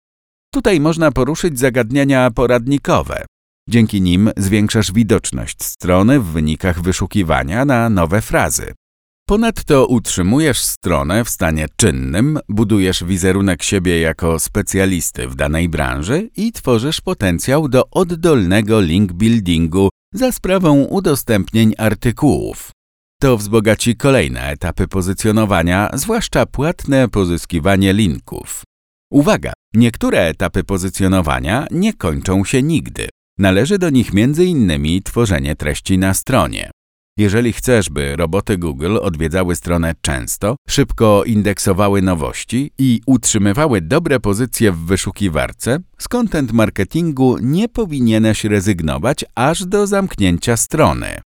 Tutaj 0.54 0.80
można 0.80 1.12
poruszyć 1.12 1.58
zagadnienia 1.58 2.30
poradnikowe. 2.30 3.26
Dzięki 3.68 4.00
nim 4.00 4.30
zwiększasz 4.36 4.92
widoczność 4.92 5.64
strony 5.64 6.20
w 6.20 6.24
wynikach 6.24 6.82
wyszukiwania 6.82 7.64
na 7.64 7.90
nowe 7.90 8.22
frazy. 8.22 8.72
Ponadto 9.28 9.86
utrzymujesz 9.86 10.58
stronę 10.58 11.24
w 11.24 11.30
stanie 11.30 11.66
czynnym, 11.76 12.38
budujesz 12.48 13.04
wizerunek 13.04 13.62
siebie 13.62 14.00
jako 14.00 14.38
specjalisty 14.38 15.28
w 15.28 15.34
danej 15.34 15.68
branży 15.68 16.30
i 16.36 16.52
tworzysz 16.52 17.00
potencjał 17.00 17.68
do 17.68 17.90
oddolnego 17.90 18.80
link 18.80 19.12
buildingu 19.12 19.88
za 20.14 20.32
sprawą 20.32 20.82
udostępnień 20.82 21.74
artykułów. 21.78 22.70
To 23.20 23.36
wzbogaci 23.36 23.96
kolejne 23.96 24.48
etapy 24.48 24.88
pozycjonowania, 24.88 25.90
zwłaszcza 25.94 26.46
płatne 26.46 27.08
pozyskiwanie 27.08 27.92
linków. 27.92 28.62
Uwaga! 29.10 29.52
Niektóre 29.74 30.20
etapy 30.20 30.64
pozycjonowania 30.64 31.66
nie 31.70 31.94
kończą 31.94 32.44
się 32.44 32.62
nigdy. 32.62 33.08
Należy 33.38 33.78
do 33.78 33.90
nich 33.90 34.10
m.in. 34.14 35.02
tworzenie 35.02 35.56
treści 35.56 35.98
na 35.98 36.14
stronie. 36.14 36.70
Jeżeli 37.18 37.52
chcesz, 37.52 37.90
by 37.90 38.16
roboty 38.16 38.58
Google 38.58 38.96
odwiedzały 39.02 39.56
stronę 39.56 39.94
często, 40.00 40.56
szybko 40.68 41.24
indeksowały 41.24 42.02
nowości 42.02 42.70
i 42.78 43.00
utrzymywały 43.06 43.80
dobre 43.80 44.20
pozycje 44.20 44.72
w 44.72 44.78
wyszukiwarce, 44.78 45.78
z 45.98 46.08
content 46.08 46.52
marketingu 46.52 47.38
nie 47.40 47.68
powinieneś 47.68 48.44
rezygnować 48.44 49.24
aż 49.34 49.64
do 49.64 49.86
zamknięcia 49.86 50.56
strony. 50.56 51.20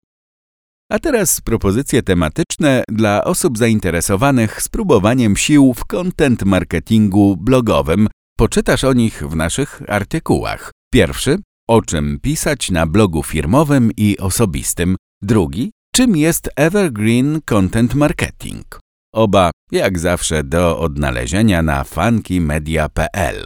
A 0.91 0.99
teraz 0.99 1.41
propozycje 1.41 2.03
tematyczne 2.03 2.83
dla 2.89 3.23
osób 3.23 3.57
zainteresowanych 3.57 4.61
spróbowaniem 4.61 5.35
sił 5.35 5.73
w 5.73 5.85
content 5.85 6.43
marketingu 6.43 7.37
blogowym. 7.37 8.07
Poczytasz 8.37 8.83
o 8.83 8.93
nich 8.93 9.23
w 9.29 9.35
naszych 9.35 9.81
artykułach. 9.87 10.71
Pierwszy 10.93 11.37
o 11.69 11.81
czym 11.81 12.19
pisać 12.19 12.71
na 12.71 12.87
blogu 12.87 13.23
firmowym 13.23 13.91
i 13.97 14.17
osobistym. 14.17 14.95
Drugi 15.21 15.71
Czym 15.97 16.15
jest 16.15 16.49
Evergreen 16.55 17.41
Content 17.45 17.95
Marketing? 17.95 18.79
Oba, 19.13 19.51
jak 19.71 19.99
zawsze, 19.99 20.43
do 20.43 20.79
odnalezienia 20.79 21.61
na 21.61 21.83
funkymedia.pl. 21.83 23.45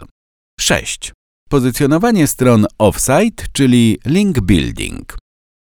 6. 0.60 1.12
Pozycjonowanie 1.48 2.26
stron 2.26 2.66
offsite, 2.78 3.44
czyli 3.52 3.98
link 4.06 4.40
building. 4.40 5.16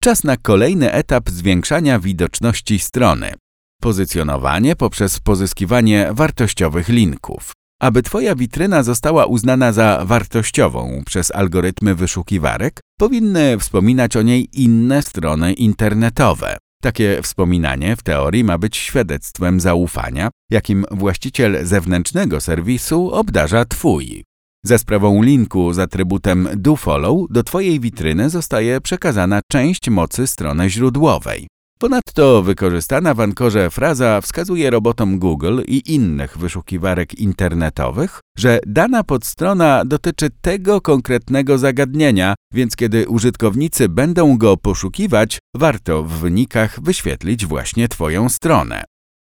Czas 0.02 0.24
na 0.24 0.36
kolejny 0.36 0.92
etap 0.92 1.30
zwiększania 1.30 1.98
widoczności 1.98 2.78
strony. 2.78 3.34
Pozycjonowanie 3.80 4.76
poprzez 4.76 5.20
pozyskiwanie 5.20 6.08
wartościowych 6.12 6.88
linków. 6.88 7.52
Aby 7.80 8.02
Twoja 8.02 8.34
witryna 8.34 8.82
została 8.82 9.26
uznana 9.26 9.72
za 9.72 10.02
wartościową 10.04 11.02
przez 11.06 11.30
algorytmy 11.34 11.94
wyszukiwarek, 11.94 12.80
powinny 12.98 13.58
wspominać 13.58 14.16
o 14.16 14.22
niej 14.22 14.48
inne 14.52 15.02
strony 15.02 15.52
internetowe. 15.52 16.58
Takie 16.82 17.22
wspominanie 17.22 17.96
w 17.96 18.02
teorii 18.02 18.44
ma 18.44 18.58
być 18.58 18.76
świadectwem 18.76 19.60
zaufania, 19.60 20.30
jakim 20.50 20.84
właściciel 20.90 21.66
zewnętrznego 21.66 22.40
serwisu 22.40 23.10
obdarza 23.10 23.64
Twój. 23.64 24.24
Za 24.64 24.78
sprawą 24.78 25.22
linku 25.22 25.72
z 25.72 25.78
atrybutem 25.78 26.48
dofollow 26.56 27.18
do 27.30 27.42
Twojej 27.42 27.80
witryny 27.80 28.30
zostaje 28.30 28.80
przekazana 28.80 29.40
część 29.50 29.90
mocy 29.90 30.26
strony 30.26 30.70
źródłowej. 30.70 31.46
Ponadto 31.78 32.42
wykorzystana 32.42 33.14
w 33.14 33.20
Ankorze 33.20 33.70
fraza 33.70 34.20
wskazuje 34.20 34.70
robotom 34.70 35.18
Google 35.18 35.60
i 35.66 35.94
innych 35.94 36.38
wyszukiwarek 36.38 37.18
internetowych, 37.18 38.20
że 38.38 38.60
dana 38.66 39.04
podstrona 39.04 39.84
dotyczy 39.84 40.30
tego 40.40 40.80
konkretnego 40.80 41.58
zagadnienia, 41.58 42.34
więc 42.54 42.76
kiedy 42.76 43.08
użytkownicy 43.08 43.88
będą 43.88 44.38
go 44.38 44.56
poszukiwać, 44.56 45.38
warto 45.56 46.02
w 46.02 46.12
wynikach 46.12 46.80
wyświetlić 46.80 47.46
właśnie 47.46 47.88
Twoją 47.88 48.28
stronę. 48.28 48.84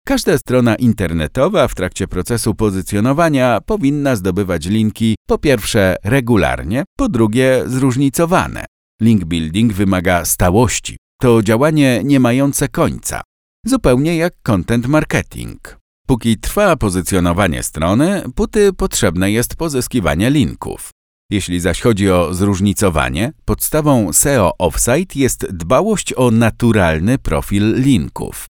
Każda 0.07 0.37
strona 0.37 0.75
internetowa 0.75 1.67
w 1.67 1.75
trakcie 1.75 2.07
procesu 2.07 2.55
pozycjonowania 2.55 3.59
powinna 3.65 4.15
zdobywać 4.15 4.65
linki 4.65 5.15
po 5.27 5.37
pierwsze 5.37 5.95
regularnie, 6.03 6.83
po 6.97 7.09
drugie 7.09 7.63
zróżnicowane. 7.65 8.65
Link 9.01 9.25
building 9.25 9.73
wymaga 9.73 10.25
stałości. 10.25 11.00
To 11.21 11.43
działanie 11.43 12.01
nie 12.03 12.19
mające 12.19 12.69
końca. 12.69 13.21
Zupełnie 13.65 14.17
jak 14.17 14.33
content 14.43 14.87
marketing. 14.87 15.77
Póki 16.07 16.37
trwa 16.37 16.75
pozycjonowanie 16.75 17.63
strony, 17.63 18.23
póty 18.35 18.73
potrzebne 18.73 19.31
jest 19.31 19.55
pozyskiwanie 19.55 20.29
linków. 20.29 20.89
Jeśli 21.31 21.59
zaś 21.59 21.81
chodzi 21.81 22.09
o 22.11 22.33
zróżnicowanie, 22.33 23.33
podstawą 23.45 24.13
SEO 24.13 24.53
Offsite 24.57 25.19
jest 25.19 25.51
dbałość 25.51 26.13
o 26.17 26.31
naturalny 26.31 27.17
profil 27.17 27.75
linków. 27.81 28.45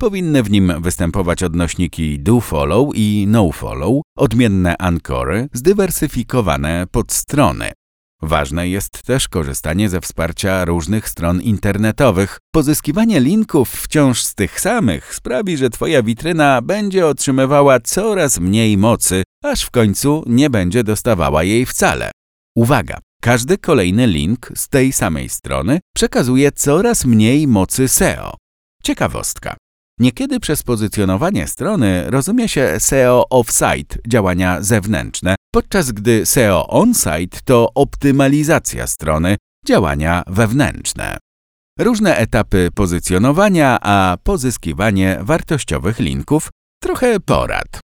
Powinny 0.00 0.42
w 0.42 0.50
nim 0.50 0.72
występować 0.78 1.42
odnośniki 1.42 2.20
do-follow 2.20 2.90
i 2.94 3.24
no-follow, 3.28 4.02
odmienne 4.18 4.78
ankory, 4.78 5.48
zdywersyfikowane 5.52 6.86
podstrony. 6.90 7.72
Ważne 8.22 8.68
jest 8.68 9.02
też 9.02 9.28
korzystanie 9.28 9.88
ze 9.88 10.00
wsparcia 10.00 10.64
różnych 10.64 11.08
stron 11.08 11.40
internetowych. 11.40 12.38
Pozyskiwanie 12.54 13.20
linków 13.20 13.70
wciąż 13.70 14.22
z 14.22 14.34
tych 14.34 14.60
samych 14.60 15.14
sprawi, 15.14 15.56
że 15.56 15.70
Twoja 15.70 16.02
witryna 16.02 16.62
będzie 16.62 17.06
otrzymywała 17.06 17.80
coraz 17.80 18.38
mniej 18.38 18.76
mocy, 18.76 19.22
aż 19.44 19.62
w 19.62 19.70
końcu 19.70 20.24
nie 20.26 20.50
będzie 20.50 20.84
dostawała 20.84 21.42
jej 21.42 21.66
wcale. 21.66 22.10
Uwaga! 22.54 22.98
Każdy 23.22 23.58
kolejny 23.58 24.06
link 24.06 24.52
z 24.54 24.68
tej 24.68 24.92
samej 24.92 25.28
strony 25.28 25.80
przekazuje 25.94 26.52
coraz 26.52 27.04
mniej 27.04 27.46
mocy 27.46 27.88
SEO. 27.88 28.34
Ciekawostka. 28.82 29.56
Niekiedy 30.00 30.40
przez 30.40 30.62
pozycjonowanie 30.62 31.46
strony 31.46 32.10
rozumie 32.10 32.48
się 32.48 32.74
SEO 32.78 33.24
off-site, 33.30 33.98
działania 34.08 34.62
zewnętrzne, 34.62 35.34
podczas 35.56 35.92
gdy 35.92 36.26
SEO 36.26 36.66
on-site 36.68 37.38
to 37.44 37.70
optymalizacja 37.74 38.86
strony, 38.86 39.36
działania 39.66 40.22
wewnętrzne. 40.26 41.18
Różne 41.78 42.16
etapy 42.16 42.68
pozycjonowania, 42.74 43.78
a 43.80 44.16
pozyskiwanie 44.22 45.18
wartościowych 45.20 45.98
linków, 45.98 46.50
trochę 46.82 47.20
porad. 47.20 47.80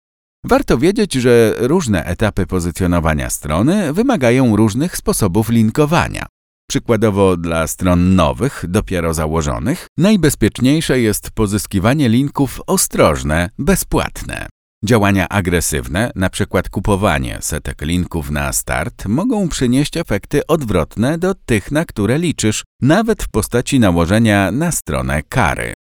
Warto 0.45 0.79
wiedzieć, 0.79 1.15
że 1.15 1.55
różne 1.59 2.05
etapy 2.05 2.47
pozycjonowania 2.47 3.31
strony 3.31 3.93
wymagają 3.93 4.57
różnych 4.57 4.97
sposobów 4.97 5.49
linkowania. 5.49 6.27
Przykładowo 6.71 7.37
dla 7.37 7.67
stron 7.67 8.15
nowych, 8.15 8.65
dopiero 8.69 9.15
założonych, 9.15 9.87
najbezpieczniejsze 9.99 11.01
jest 11.01 11.31
pozyskiwanie 11.31 12.09
linków 12.09 12.61
ostrożne, 12.67 13.51
bezpłatne. 13.59 14.47
Działania 14.87 15.29
agresywne, 15.29 16.11
np. 16.17 16.63
kupowanie 16.71 17.39
setek 17.41 17.83
linków 17.83 18.31
na 18.31 18.53
start, 18.53 19.07
mogą 19.07 19.49
przynieść 19.49 19.97
efekty 19.97 20.47
odwrotne 20.47 21.19
do 21.19 21.35
tych, 21.35 21.73
na 21.73 21.85
które 21.85 22.19
liczysz, 22.19 22.65
nawet 22.83 23.23
w 23.23 23.29
postaci 23.29 23.81
nałożenia 23.81 24.51
na 24.51 24.73
stronę 24.73 25.23
kary. 25.23 25.75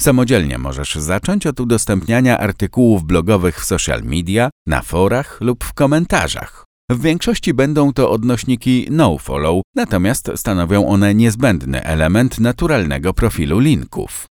Samodzielnie 0.00 0.58
możesz 0.58 0.94
zacząć 0.94 1.46
od 1.46 1.60
udostępniania 1.60 2.38
artykułów 2.38 3.04
blogowych 3.04 3.60
w 3.60 3.64
social 3.64 4.02
media, 4.02 4.50
na 4.66 4.82
forach 4.82 5.40
lub 5.40 5.64
w 5.64 5.72
komentarzach. 5.72 6.64
W 6.90 7.02
większości 7.02 7.54
będą 7.54 7.92
to 7.92 8.10
odnośniki 8.10 8.86
nofollow, 8.90 9.62
natomiast 9.76 10.30
stanowią 10.36 10.88
one 10.88 11.14
niezbędny 11.14 11.84
element 11.84 12.38
naturalnego 12.40 13.14
profilu 13.14 13.58
linków. 13.58 14.26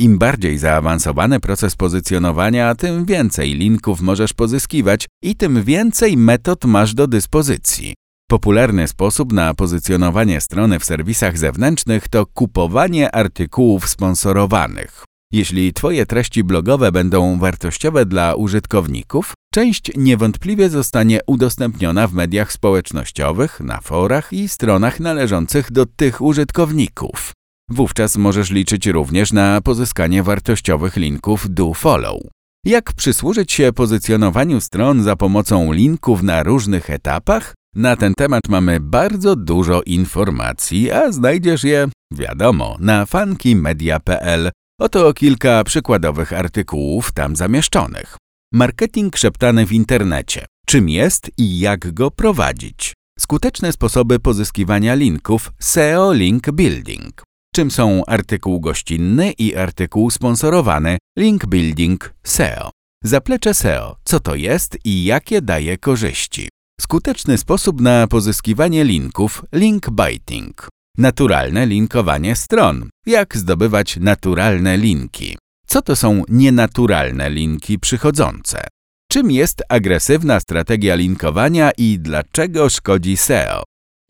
Im 0.00 0.18
bardziej 0.18 0.58
zaawansowany 0.58 1.40
proces 1.40 1.76
pozycjonowania, 1.76 2.74
tym 2.74 3.04
więcej 3.04 3.54
linków 3.54 4.00
możesz 4.00 4.32
pozyskiwać 4.32 5.06
i 5.22 5.36
tym 5.36 5.62
więcej 5.62 6.16
metod 6.16 6.64
masz 6.64 6.94
do 6.94 7.06
dyspozycji. 7.06 7.94
Popularny 8.30 8.88
sposób 8.88 9.32
na 9.32 9.54
pozycjonowanie 9.54 10.40
strony 10.40 10.78
w 10.78 10.84
serwisach 10.84 11.38
zewnętrznych 11.38 12.08
to 12.08 12.26
kupowanie 12.26 13.14
artykułów 13.14 13.88
sponsorowanych. 13.88 15.04
Jeśli 15.32 15.72
Twoje 15.72 16.06
treści 16.06 16.44
blogowe 16.44 16.92
będą 16.92 17.38
wartościowe 17.38 18.06
dla 18.06 18.34
użytkowników, 18.34 19.32
część 19.54 19.92
niewątpliwie 19.96 20.70
zostanie 20.70 21.20
udostępniona 21.26 22.08
w 22.08 22.14
mediach 22.14 22.52
społecznościowych, 22.52 23.60
na 23.60 23.80
forach 23.80 24.32
i 24.32 24.48
stronach 24.48 25.00
należących 25.00 25.72
do 25.72 25.86
tych 25.86 26.20
użytkowników. 26.20 27.32
Wówczas 27.70 28.16
możesz 28.16 28.50
liczyć 28.50 28.86
również 28.86 29.32
na 29.32 29.60
pozyskanie 29.60 30.22
wartościowych 30.22 30.96
linków 30.96 31.46
do 31.50 31.74
follow. 31.74 32.20
Jak 32.64 32.92
przysłużyć 32.92 33.52
się 33.52 33.72
pozycjonowaniu 33.72 34.60
stron 34.60 35.02
za 35.02 35.16
pomocą 35.16 35.72
linków 35.72 36.22
na 36.22 36.42
różnych 36.42 36.90
etapach? 36.90 37.54
Na 37.74 37.96
ten 37.96 38.14
temat 38.14 38.48
mamy 38.48 38.80
bardzo 38.80 39.36
dużo 39.36 39.82
informacji, 39.82 40.90
a 40.90 41.12
znajdziesz 41.12 41.64
je, 41.64 41.88
wiadomo, 42.12 42.76
na 42.80 43.06
funkymedia.pl 43.06 44.50
Oto 44.80 45.14
kilka 45.14 45.64
przykładowych 45.64 46.32
artykułów 46.32 47.12
tam 47.12 47.36
zamieszczonych. 47.36 48.16
Marketing 48.52 49.16
szeptany 49.16 49.66
w 49.66 49.72
internecie. 49.72 50.46
Czym 50.66 50.88
jest 50.88 51.30
i 51.38 51.58
jak 51.58 51.92
go 51.92 52.10
prowadzić? 52.10 52.92
Skuteczne 53.18 53.72
sposoby 53.72 54.18
pozyskiwania 54.18 54.94
linków 54.94 55.52
SEO 55.60 56.12
Link 56.12 56.50
Building. 56.50 57.29
Czym 57.54 57.70
są 57.70 58.04
artykuł 58.06 58.60
gościnny 58.60 59.32
i 59.32 59.56
artykuł 59.56 60.10
sponsorowany 60.10 60.98
Link 61.18 61.46
Building 61.46 62.14
SEO? 62.24 62.70
Zaplecze 63.04 63.54
SEO. 63.54 63.96
Co 64.04 64.20
to 64.20 64.34
jest 64.34 64.78
i 64.84 65.04
jakie 65.04 65.42
daje 65.42 65.78
korzyści? 65.78 66.48
Skuteczny 66.80 67.38
sposób 67.38 67.80
na 67.80 68.06
pozyskiwanie 68.06 68.84
linków 68.84 69.44
Link 69.52 69.90
Biting. 69.90 70.68
Naturalne 70.98 71.66
linkowanie 71.66 72.36
stron. 72.36 72.88
Jak 73.06 73.36
zdobywać 73.36 73.96
naturalne 73.96 74.76
linki? 74.76 75.38
Co 75.66 75.82
to 75.82 75.96
są 75.96 76.22
nienaturalne 76.28 77.30
linki 77.30 77.78
przychodzące? 77.78 78.66
Czym 79.10 79.30
jest 79.30 79.62
agresywna 79.68 80.40
strategia 80.40 80.94
linkowania 80.94 81.70
i 81.78 81.98
dlaczego 81.98 82.68
szkodzi 82.68 83.16
SEO? 83.16 83.62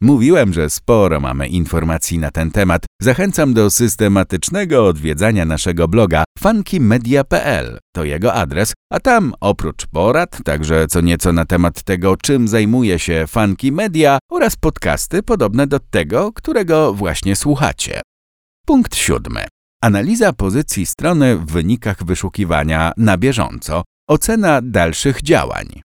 Mówiłem, 0.03 0.53
że 0.53 0.71
sporo 0.71 1.21
mamy 1.21 1.49
informacji 1.49 2.19
na 2.19 2.31
ten 2.31 2.51
temat. 2.51 2.87
Zachęcam 3.03 3.55
do 3.55 3.71
systematycznego 3.71 4.87
odwiedzania 4.87 5.45
naszego 5.45 5.89
bloga 5.89 6.25
funkymedia.pl. 6.39 7.79
To 7.95 8.05
jego 8.05 8.35
adres, 8.35 8.73
a 8.93 9.01
tam 9.01 9.35
oprócz 9.41 9.87
porad, 9.87 10.45
także 10.45 10.87
co 10.87 11.01
nieco 11.01 11.33
na 11.33 11.45
temat 11.45 11.83
tego, 11.83 12.17
czym 12.17 12.49
zajmuje 12.49 12.99
się 12.99 13.25
Funky 13.29 13.73
Media 13.73 14.19
oraz 14.31 14.57
podcasty 14.57 15.23
podobne 15.23 15.67
do 15.67 15.79
tego, 15.79 16.33
którego 16.33 16.95
właśnie 16.95 17.37
słuchacie. 17.37 18.01
Punkt 18.67 18.97
siódmy. 18.97 19.47
Analiza 19.83 20.33
pozycji 20.33 20.87
strony 20.87 21.37
w 21.37 21.47
wynikach 21.47 22.05
wyszukiwania 22.05 22.93
na 22.97 23.19
bieżąco. 23.19 23.83
Ocena 24.09 24.61
dalszych 24.63 25.23
działań. 25.23 25.81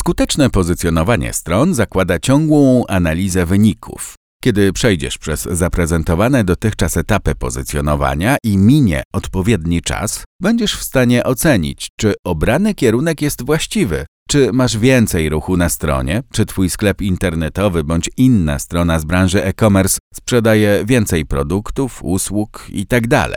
Skuteczne 0.00 0.50
pozycjonowanie 0.50 1.32
stron 1.32 1.74
zakłada 1.74 2.18
ciągłą 2.18 2.86
analizę 2.86 3.46
wyników. 3.46 4.14
Kiedy 4.42 4.72
przejdziesz 4.72 5.18
przez 5.18 5.42
zaprezentowane 5.42 6.44
dotychczas 6.44 6.96
etapy 6.96 7.34
pozycjonowania 7.34 8.36
i 8.44 8.58
minie 8.58 9.02
odpowiedni 9.12 9.82
czas, 9.82 10.24
będziesz 10.42 10.76
w 10.76 10.82
stanie 10.84 11.24
ocenić, 11.24 11.88
czy 11.96 12.14
obrany 12.24 12.74
kierunek 12.74 13.22
jest 13.22 13.46
właściwy, 13.46 14.06
czy 14.28 14.52
masz 14.52 14.78
więcej 14.78 15.28
ruchu 15.28 15.56
na 15.56 15.68
stronie, 15.68 16.22
czy 16.32 16.46
twój 16.46 16.70
sklep 16.70 17.02
internetowy 17.02 17.84
bądź 17.84 18.10
inna 18.16 18.58
strona 18.58 18.98
z 18.98 19.04
branży 19.04 19.44
e-commerce 19.44 19.98
sprzedaje 20.14 20.84
więcej 20.86 21.26
produktów, 21.26 22.00
usług 22.02 22.66
itd. 22.68 23.28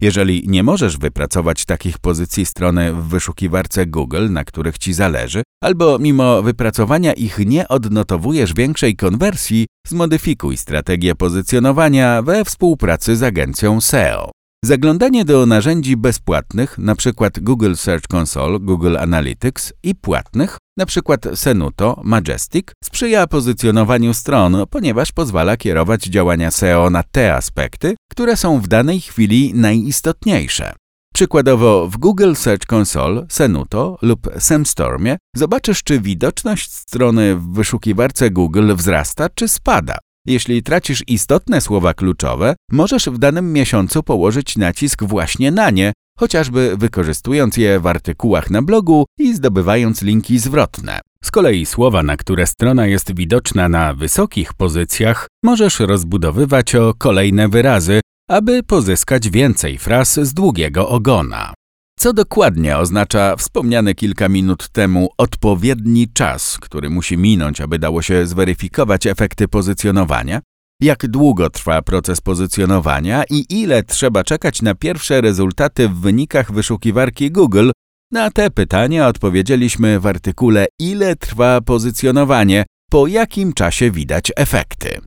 Jeżeli 0.00 0.44
nie 0.46 0.62
możesz 0.62 0.98
wypracować 0.98 1.64
takich 1.64 1.98
pozycji 1.98 2.46
strony 2.46 2.92
w 2.92 3.08
wyszukiwarce 3.08 3.86
Google, 3.86 4.30
na 4.30 4.44
których 4.44 4.78
ci 4.78 4.92
zależy, 4.92 5.42
albo 5.64 5.98
mimo 5.98 6.42
wypracowania 6.42 7.12
ich 7.12 7.38
nie 7.38 7.68
odnotowujesz 7.68 8.54
większej 8.54 8.96
konwersji, 8.96 9.66
zmodyfikuj 9.86 10.56
strategię 10.56 11.14
pozycjonowania 11.14 12.22
we 12.22 12.44
współpracy 12.44 13.16
z 13.16 13.22
agencją 13.22 13.80
SEO. 13.80 14.37
Zaglądanie 14.64 15.24
do 15.24 15.46
narzędzi 15.46 15.96
bezpłatnych, 15.96 16.78
np. 16.78 17.30
Google 17.40 17.74
Search 17.74 18.14
Console, 18.14 18.58
Google 18.60 18.96
Analytics 18.96 19.72
i 19.82 19.94
płatnych, 19.94 20.56
np. 20.78 21.16
Senuto, 21.34 22.00
Majestic, 22.04 22.66
sprzyja 22.84 23.26
pozycjonowaniu 23.26 24.14
stron, 24.14 24.56
ponieważ 24.70 25.12
pozwala 25.12 25.56
kierować 25.56 26.04
działania 26.04 26.50
SEO 26.50 26.90
na 26.90 27.02
te 27.02 27.34
aspekty, 27.34 27.94
które 28.10 28.36
są 28.36 28.60
w 28.60 28.68
danej 28.68 29.00
chwili 29.00 29.54
najistotniejsze. 29.54 30.72
Przykładowo 31.14 31.88
w 31.88 31.96
Google 31.96 32.34
Search 32.34 32.72
Console, 32.72 33.26
Senuto 33.28 33.98
lub 34.02 34.28
SEMstormie 34.38 35.16
zobaczysz, 35.36 35.82
czy 35.82 36.00
widoczność 36.00 36.72
strony 36.72 37.36
w 37.36 37.52
wyszukiwarce 37.52 38.30
Google 38.30 38.74
wzrasta 38.74 39.28
czy 39.28 39.48
spada. 39.48 39.98
Jeśli 40.28 40.62
tracisz 40.62 41.04
istotne 41.06 41.60
słowa 41.60 41.94
kluczowe, 41.94 42.54
możesz 42.72 43.04
w 43.04 43.18
danym 43.18 43.52
miesiącu 43.52 44.02
położyć 44.02 44.56
nacisk 44.56 45.04
właśnie 45.04 45.50
na 45.50 45.70
nie, 45.70 45.92
chociażby 46.18 46.76
wykorzystując 46.76 47.56
je 47.56 47.80
w 47.80 47.86
artykułach 47.86 48.50
na 48.50 48.62
blogu 48.62 49.06
i 49.18 49.34
zdobywając 49.34 50.02
linki 50.02 50.38
zwrotne. 50.38 51.00
Z 51.24 51.30
kolei 51.30 51.66
słowa, 51.66 52.02
na 52.02 52.16
które 52.16 52.46
strona 52.46 52.86
jest 52.86 53.14
widoczna 53.14 53.68
na 53.68 53.94
wysokich 53.94 54.54
pozycjach, 54.54 55.28
możesz 55.44 55.80
rozbudowywać 55.80 56.74
o 56.74 56.94
kolejne 56.98 57.48
wyrazy, 57.48 58.00
aby 58.28 58.62
pozyskać 58.62 59.30
więcej 59.30 59.78
fraz 59.78 60.20
z 60.20 60.34
długiego 60.34 60.88
ogona. 60.88 61.54
Co 61.98 62.12
dokładnie 62.12 62.78
oznacza 62.78 63.36
wspomniany 63.36 63.94
kilka 63.94 64.28
minut 64.28 64.68
temu 64.68 65.08
odpowiedni 65.16 66.08
czas, 66.12 66.58
który 66.58 66.90
musi 66.90 67.16
minąć, 67.16 67.60
aby 67.60 67.78
dało 67.78 68.02
się 68.02 68.26
zweryfikować 68.26 69.06
efekty 69.06 69.48
pozycjonowania? 69.48 70.40
Jak 70.82 71.06
długo 71.06 71.50
trwa 71.50 71.82
proces 71.82 72.20
pozycjonowania 72.20 73.24
i 73.30 73.44
ile 73.50 73.82
trzeba 73.82 74.24
czekać 74.24 74.62
na 74.62 74.74
pierwsze 74.74 75.20
rezultaty 75.20 75.88
w 75.88 76.00
wynikach 76.00 76.52
wyszukiwarki 76.52 77.30
Google? 77.30 77.70
Na 78.12 78.30
te 78.30 78.50
pytania 78.50 79.08
odpowiedzieliśmy 79.08 80.00
w 80.00 80.06
artykule 80.06 80.66
Ile 80.78 81.16
trwa 81.16 81.60
pozycjonowanie, 81.60 82.64
po 82.90 83.06
jakim 83.06 83.52
czasie 83.52 83.90
widać 83.90 84.32
efekty. 84.36 85.00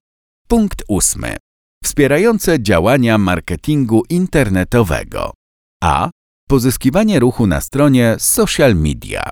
Punkt 0.47 0.83
ósmy. 0.87 1.37
Wspierające 1.83 2.63
działania 2.63 3.17
marketingu 3.17 4.03
internetowego. 4.09 5.31
A. 5.83 6.09
Pozyskiwanie 6.51 7.19
ruchu 7.19 7.47
na 7.47 7.61
stronie 7.61 8.15
social 8.19 8.75
media. 8.75 9.23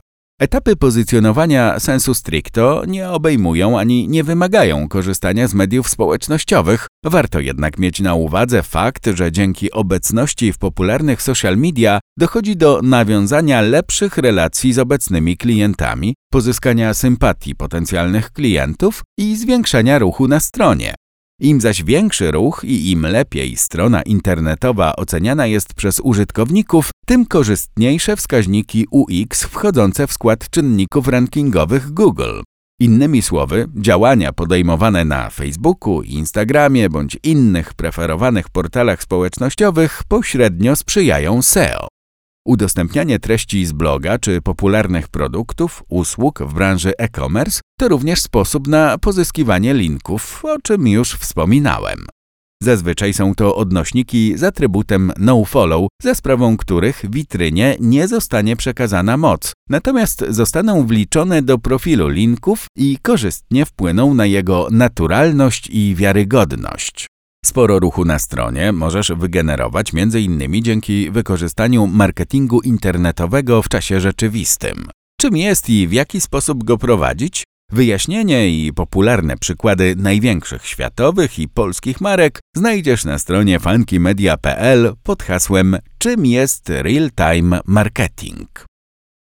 Etapy 0.41 0.75
pozycjonowania 0.75 1.79
sensu 1.79 2.13
stricto 2.13 2.83
nie 2.87 3.09
obejmują 3.09 3.79
ani 3.79 4.07
nie 4.07 4.23
wymagają 4.23 4.87
korzystania 4.87 5.47
z 5.47 5.53
mediów 5.53 5.89
społecznościowych. 5.89 6.87
Warto 7.05 7.39
jednak 7.39 7.77
mieć 7.79 7.99
na 7.99 8.15
uwadze 8.15 8.63
fakt, 8.63 9.09
że 9.13 9.31
dzięki 9.31 9.71
obecności 9.71 10.53
w 10.53 10.57
popularnych 10.57 11.21
social 11.21 11.57
media 11.57 11.99
dochodzi 12.17 12.57
do 12.57 12.79
nawiązania 12.83 13.61
lepszych 13.61 14.17
relacji 14.17 14.73
z 14.73 14.79
obecnymi 14.79 15.37
klientami, 15.37 16.15
pozyskania 16.31 16.93
sympatii 16.93 17.55
potencjalnych 17.55 18.31
klientów 18.31 19.01
i 19.17 19.35
zwiększenia 19.35 19.99
ruchu 19.99 20.27
na 20.27 20.39
stronie. 20.39 20.93
Im 21.39 21.61
zaś 21.61 21.83
większy 21.83 22.31
ruch 22.31 22.61
i 22.63 22.91
im 22.91 23.01
lepiej 23.01 23.57
strona 23.57 24.01
internetowa 24.01 24.95
oceniana 24.95 25.47
jest 25.47 25.73
przez 25.73 25.99
użytkowników, 25.99 26.89
tym 27.05 27.25
korzystniejsze 27.25 28.15
wskaźniki 28.15 28.87
UX 28.91 29.43
wchodzące 29.43 30.07
w 30.07 30.13
skład 30.13 30.49
czynników 30.49 31.07
rankingowych 31.07 31.91
Google. 31.91 32.41
Innymi 32.79 33.21
słowy, 33.21 33.67
działania 33.75 34.33
podejmowane 34.33 35.05
na 35.05 35.29
Facebooku, 35.29 36.01
Instagramie 36.01 36.89
bądź 36.89 37.17
innych 37.23 37.73
preferowanych 37.73 38.49
portalach 38.49 39.03
społecznościowych 39.03 40.03
pośrednio 40.07 40.75
sprzyjają 40.75 41.41
SEO. 41.41 41.87
Udostępnianie 42.49 43.19
treści 43.19 43.65
z 43.65 43.71
bloga 43.71 44.19
czy 44.19 44.41
popularnych 44.41 45.07
produktów, 45.07 45.83
usług 45.89 46.43
w 46.43 46.53
branży 46.53 46.93
e-commerce 46.97 47.61
to 47.79 47.87
również 47.87 48.21
sposób 48.21 48.67
na 48.67 48.97
pozyskiwanie 48.97 49.73
linków, 49.73 50.45
o 50.45 50.57
czym 50.63 50.87
już 50.87 51.13
wspominałem. 51.13 52.07
Zazwyczaj 52.63 53.13
są 53.13 53.35
to 53.35 53.55
odnośniki 53.55 54.37
z 54.37 54.43
atrybutem 54.43 55.11
nofollow, 55.17 55.87
za 56.01 56.15
sprawą 56.15 56.57
których 56.57 57.01
witrynie 57.09 57.77
nie 57.79 58.07
zostanie 58.07 58.55
przekazana 58.55 59.17
moc, 59.17 59.53
natomiast 59.69 60.25
zostaną 60.29 60.87
wliczone 60.87 61.41
do 61.41 61.57
profilu 61.57 62.07
linków 62.07 62.65
i 62.75 62.97
korzystnie 63.01 63.65
wpłyną 63.65 64.13
na 64.13 64.25
jego 64.25 64.67
naturalność 64.71 65.69
i 65.71 65.95
wiarygodność. 65.95 67.07
Sporo 67.49 67.79
ruchu 67.79 68.05
na 68.05 68.19
stronie 68.19 68.71
możesz 68.71 69.11
wygenerować 69.11 69.91
m.in. 69.93 70.63
dzięki 70.63 71.11
wykorzystaniu 71.11 71.87
marketingu 71.87 72.61
internetowego 72.61 73.61
w 73.61 73.69
czasie 73.69 73.99
rzeczywistym. 73.99 74.89
Czym 75.19 75.37
jest 75.37 75.69
i 75.69 75.87
w 75.87 75.93
jaki 75.93 76.21
sposób 76.21 76.63
go 76.63 76.77
prowadzić? 76.77 77.43
Wyjaśnienie 77.71 78.49
i 78.49 78.73
popularne 78.73 79.37
przykłady 79.37 79.95
największych 79.95 80.65
światowych 80.65 81.39
i 81.39 81.47
polskich 81.47 82.01
marek 82.01 82.39
znajdziesz 82.55 83.05
na 83.05 83.19
stronie 83.19 83.59
funkymedia.pl 83.59 84.93
pod 85.03 85.23
hasłem 85.23 85.77
Czym 85.97 86.25
jest 86.25 86.69
real-time 86.69 87.59
marketing? 87.65 88.65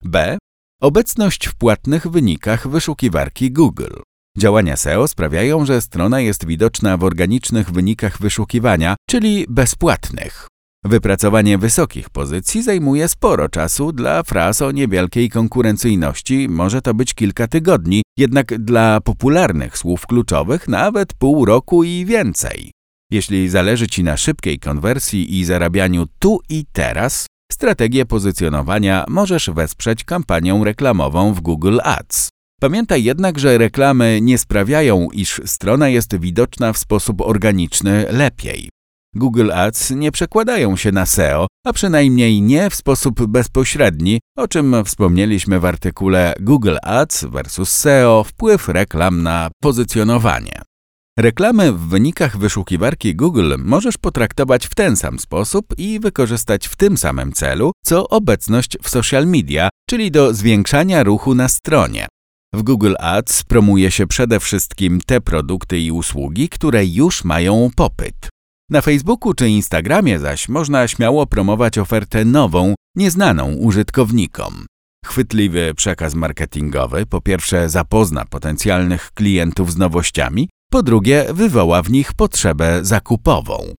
B. 0.04 0.38
Obecność 0.82 1.48
w 1.48 1.56
płatnych 1.56 2.08
wynikach 2.08 2.68
wyszukiwarki 2.68 3.52
Google. 3.52 4.02
Działania 4.38 4.78
SEO 4.78 5.08
sprawiają, 5.08 5.66
że 5.66 5.82
strona 5.82 6.20
jest 6.20 6.46
widoczna 6.46 6.98
w 6.98 7.04
organicznych 7.04 7.72
wynikach 7.72 8.20
wyszukiwania, 8.20 8.96
czyli 9.10 9.46
bezpłatnych. 9.50 10.48
Wypracowanie 10.86 11.58
wysokich 11.58 12.10
pozycji 12.10 12.64
zajmuje 12.64 13.08
sporo 13.08 13.50
czasu, 13.50 13.92
dla 13.92 14.24
fraz 14.24 14.62
o 14.62 14.72
niewielkiej 14.72 15.30
konkurencyjności 15.30 16.50
może 16.50 16.82
to 16.82 16.94
być 16.94 17.14
kilka 17.14 17.48
tygodni, 17.48 18.02
jednak 18.18 18.58
dla 18.58 19.02
popularnych 19.02 19.78
słów 19.78 20.08
kluczowych 20.08 20.68
nawet 20.68 21.14
pół 21.14 21.46
roku 21.46 21.84
i 21.84 22.06
więcej. 22.06 22.72
Jeśli 23.12 23.50
zależy 23.50 23.88
Ci 23.88 24.04
na 24.04 24.18
szybkiej 24.18 24.60
konwersji 24.60 25.40
i 25.40 25.46
zarabianiu 25.46 26.06
tu 26.20 26.40
i 26.50 26.66
teraz, 26.72 27.26
strategię 27.52 28.06
pozycjonowania 28.06 29.06
możesz 29.08 29.50
wesprzeć 29.50 30.04
kampanią 30.04 30.64
reklamową 30.64 31.34
w 31.34 31.42
Google 31.42 31.80
Ads. 31.84 32.30
Pamiętaj 32.64 33.04
jednak, 33.04 33.40
że 33.40 33.58
reklamy 33.58 34.20
nie 34.22 34.38
sprawiają, 34.38 35.08
iż 35.14 35.42
strona 35.46 35.90
jest 35.90 36.20
widoczna 36.20 36.74
w 36.74 36.78
sposób 36.78 37.22
organiczny 37.22 38.06
lepiej. 38.12 38.70
Google 39.16 39.52
Ads 39.52 39.92
nie 39.92 40.12
przekładają 40.12 40.76
się 40.76 40.92
na 40.92 41.06
SEO, 41.06 41.48
a 41.66 41.74
przynajmniej 41.74 42.42
nie 42.42 42.70
w 42.70 42.76
sposób 42.76 43.26
bezpośredni, 43.26 44.20
o 44.38 44.48
czym 44.48 44.76
wspomnieliśmy 44.86 45.60
w 45.60 45.66
artykule 45.66 46.34
Google 46.40 46.78
Ads 46.84 47.24
vs 47.24 47.70
SEO 47.70 48.24
wpływ 48.24 48.68
reklam 48.68 49.24
na 49.24 49.50
pozycjonowanie. 49.62 50.62
Reklamy 51.20 51.72
w 51.72 51.80
wynikach 51.80 52.38
wyszukiwarki 52.38 53.16
Google 53.16 53.54
możesz 53.58 53.98
potraktować 53.98 54.68
w 54.68 54.76
ten 54.76 54.98
sam 54.98 55.20
sposób 55.20 55.66
i 55.78 56.00
wykorzystać 56.00 56.68
w 56.68 56.76
tym 56.76 56.98
samym 56.98 57.34
celu, 57.34 57.72
co 57.86 58.10
obecność 58.10 58.78
w 58.84 58.90
social 58.90 59.28
media, 59.28 59.70
czyli 59.90 60.12
do 60.12 60.34
zwiększania 60.34 61.04
ruchu 61.04 61.36
na 61.36 61.50
stronie. 61.50 62.08
W 62.56 62.64
Google 62.64 62.94
Ads 63.00 63.44
promuje 63.44 63.92
się 63.92 64.08
przede 64.08 64.40
wszystkim 64.40 65.02
te 65.06 65.22
produkty 65.22 65.80
i 65.80 65.92
usługi, 65.92 66.50
które 66.50 66.86
już 66.86 67.24
mają 67.24 67.70
popyt. 67.76 68.30
Na 68.70 68.82
Facebooku 68.82 69.34
czy 69.34 69.50
Instagramie 69.50 70.20
zaś 70.20 70.50
można 70.50 70.88
śmiało 70.88 71.28
promować 71.28 71.78
ofertę 71.78 72.26
nową, 72.26 72.76
nieznaną 72.96 73.54
użytkownikom. 73.54 74.66
Chwytliwy 75.06 75.74
przekaz 75.76 76.16
marketingowy 76.16 77.06
po 77.06 77.22
pierwsze 77.22 77.70
zapozna 77.70 78.26
potencjalnych 78.26 79.12
klientów 79.12 79.72
z 79.72 79.78
nowościami, 79.78 80.50
po 80.72 80.84
drugie 80.84 81.26
wywoła 81.34 81.82
w 81.82 81.92
nich 81.92 82.14
potrzebę 82.14 82.80
zakupową. 82.86 83.74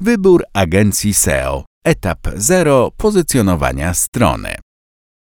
Wybór 0.00 0.44
agencji 0.52 1.14
SEO. 1.14 1.64
Etap 1.84 2.18
0 2.36 2.90
pozycjonowania 2.96 3.94
strony. 3.94 4.54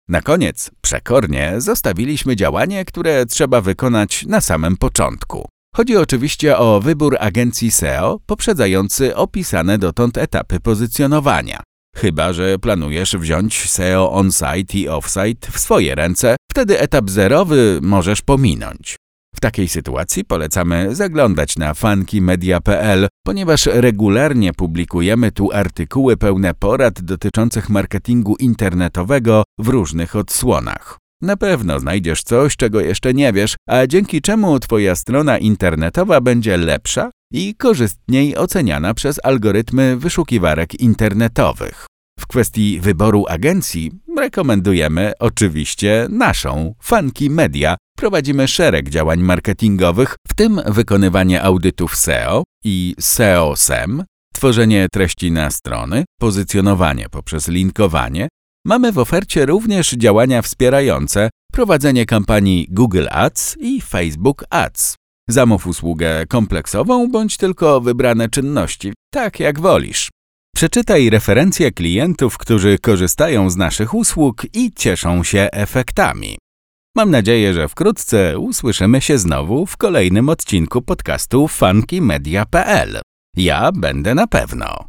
Na 0.10 0.22
koniec, 0.22 0.72
przekornie, 0.82 1.54
zostawiliśmy 1.58 2.36
działanie, 2.36 2.86
które 2.86 3.26
trzeba 3.26 3.62
wykonać 3.62 4.26
na 4.26 4.42
samym 4.42 4.78
początku. 4.78 5.50
Chodzi 5.76 5.98
oczywiście 5.98 6.58
o 6.58 6.80
wybór 6.82 7.18
agencji 7.20 7.72
SEO 7.72 8.20
poprzedzający 8.26 9.16
opisane 9.16 9.78
dotąd 9.78 10.18
etapy 10.18 10.60
pozycjonowania. 10.60 11.64
Chyba, 11.96 12.34
że 12.34 12.60
planujesz 12.60 13.18
wziąć 13.18 13.70
SEO 13.70 14.12
on-site 14.12 14.78
i 14.78 14.88
off-site 14.90 15.52
w 15.52 15.60
swoje 15.60 15.96
ręce, 15.96 16.36
wtedy 16.52 16.80
etap 16.80 17.10
zerowy 17.10 17.80
możesz 17.82 18.22
pominąć. 18.22 18.96
W 19.38 19.40
takiej 19.40 19.68
sytuacji 19.68 20.26
polecamy 20.26 20.96
zaglądać 20.96 21.58
na 21.58 21.74
funkymedia.pl, 21.74 23.08
ponieważ 23.26 23.66
regularnie 23.66 24.54
publikujemy 24.54 25.32
tu 25.32 25.52
artykuły 25.52 26.18
pełne 26.18 26.54
porad 26.54 27.02
dotyczących 27.02 27.70
marketingu 27.70 28.36
internetowego 28.36 29.44
w 29.60 29.68
różnych 29.68 30.16
odsłonach. 30.16 30.98
Na 31.22 31.38
pewno 31.38 31.80
znajdziesz 31.80 32.24
coś, 32.24 32.56
czego 32.56 32.82
jeszcze 32.82 33.14
nie 33.14 33.34
wiesz, 33.34 33.56
a 33.70 33.88
dzięki 33.88 34.22
czemu 34.22 34.60
Twoja 34.60 34.96
strona 34.96 35.38
internetowa 35.38 36.22
będzie 36.22 36.58
lepsza 36.58 37.12
i 37.34 37.56
korzystniej 37.56 38.38
oceniana 38.38 38.94
przez 38.94 39.20
algorytmy 39.24 39.98
wyszukiwarek 39.98 40.80
internetowych. 40.80 41.86
W 42.20 42.28
kwestii 42.28 42.80
wyboru 42.80 43.26
agencji 43.30 43.92
rekomendujemy 44.18 45.14
oczywiście 45.20 46.08
naszą, 46.10 46.74
Funky 46.82 47.30
Media. 47.30 47.76
Prowadzimy 47.98 48.48
szereg 48.48 48.90
działań 48.90 49.20
marketingowych, 49.20 50.16
w 50.28 50.34
tym 50.34 50.62
wykonywanie 50.66 51.44
audytów 51.44 51.96
SEO 51.96 52.44
i 52.64 52.96
SEO-SEM, 53.00 54.04
tworzenie 54.34 54.88
treści 54.92 55.32
na 55.32 55.52
strony, 55.52 56.06
pozycjonowanie 56.20 57.10
poprzez 57.10 57.48
linkowanie. 57.48 58.28
Mamy 58.66 58.92
w 58.92 58.98
ofercie 58.98 59.46
również 59.46 59.92
działania 59.92 60.42
wspierające 60.42 61.30
prowadzenie 61.52 62.06
kampanii 62.06 62.68
Google 62.70 63.06
Ads 63.12 63.58
i 63.60 63.82
Facebook 63.82 64.46
Ads. 64.50 64.96
Zamów 65.30 65.68
usługę 65.68 66.26
kompleksową 66.26 67.12
bądź 67.12 67.38
tylko 67.38 67.82
wybrane 67.82 68.30
czynności, 68.30 68.94
tak 69.14 69.40
jak 69.40 69.60
wolisz. 69.60 70.10
Przeczytaj 70.56 71.10
referencje 71.10 71.72
klientów, 71.72 72.38
którzy 72.38 72.78
korzystają 72.80 73.50
z 73.50 73.58
naszych 73.58 73.94
usług 73.94 74.46
i 74.54 74.72
cieszą 74.74 75.24
się 75.24 75.50
efektami. 75.52 76.38
Mam 76.98 77.12
nadzieję, 77.12 77.54
że 77.54 77.68
wkrótce 77.68 78.40
usłyszymy 78.40 79.02
się 79.02 79.18
znowu 79.18 79.66
w 79.66 79.78
kolejnym 79.78 80.30
odcinku 80.30 80.82
podcastu 80.82 81.48
funkymedia.pl. 81.48 83.02
Ja 83.36 83.72
będę 83.72 84.16
na 84.16 84.28
pewno. 84.28 84.88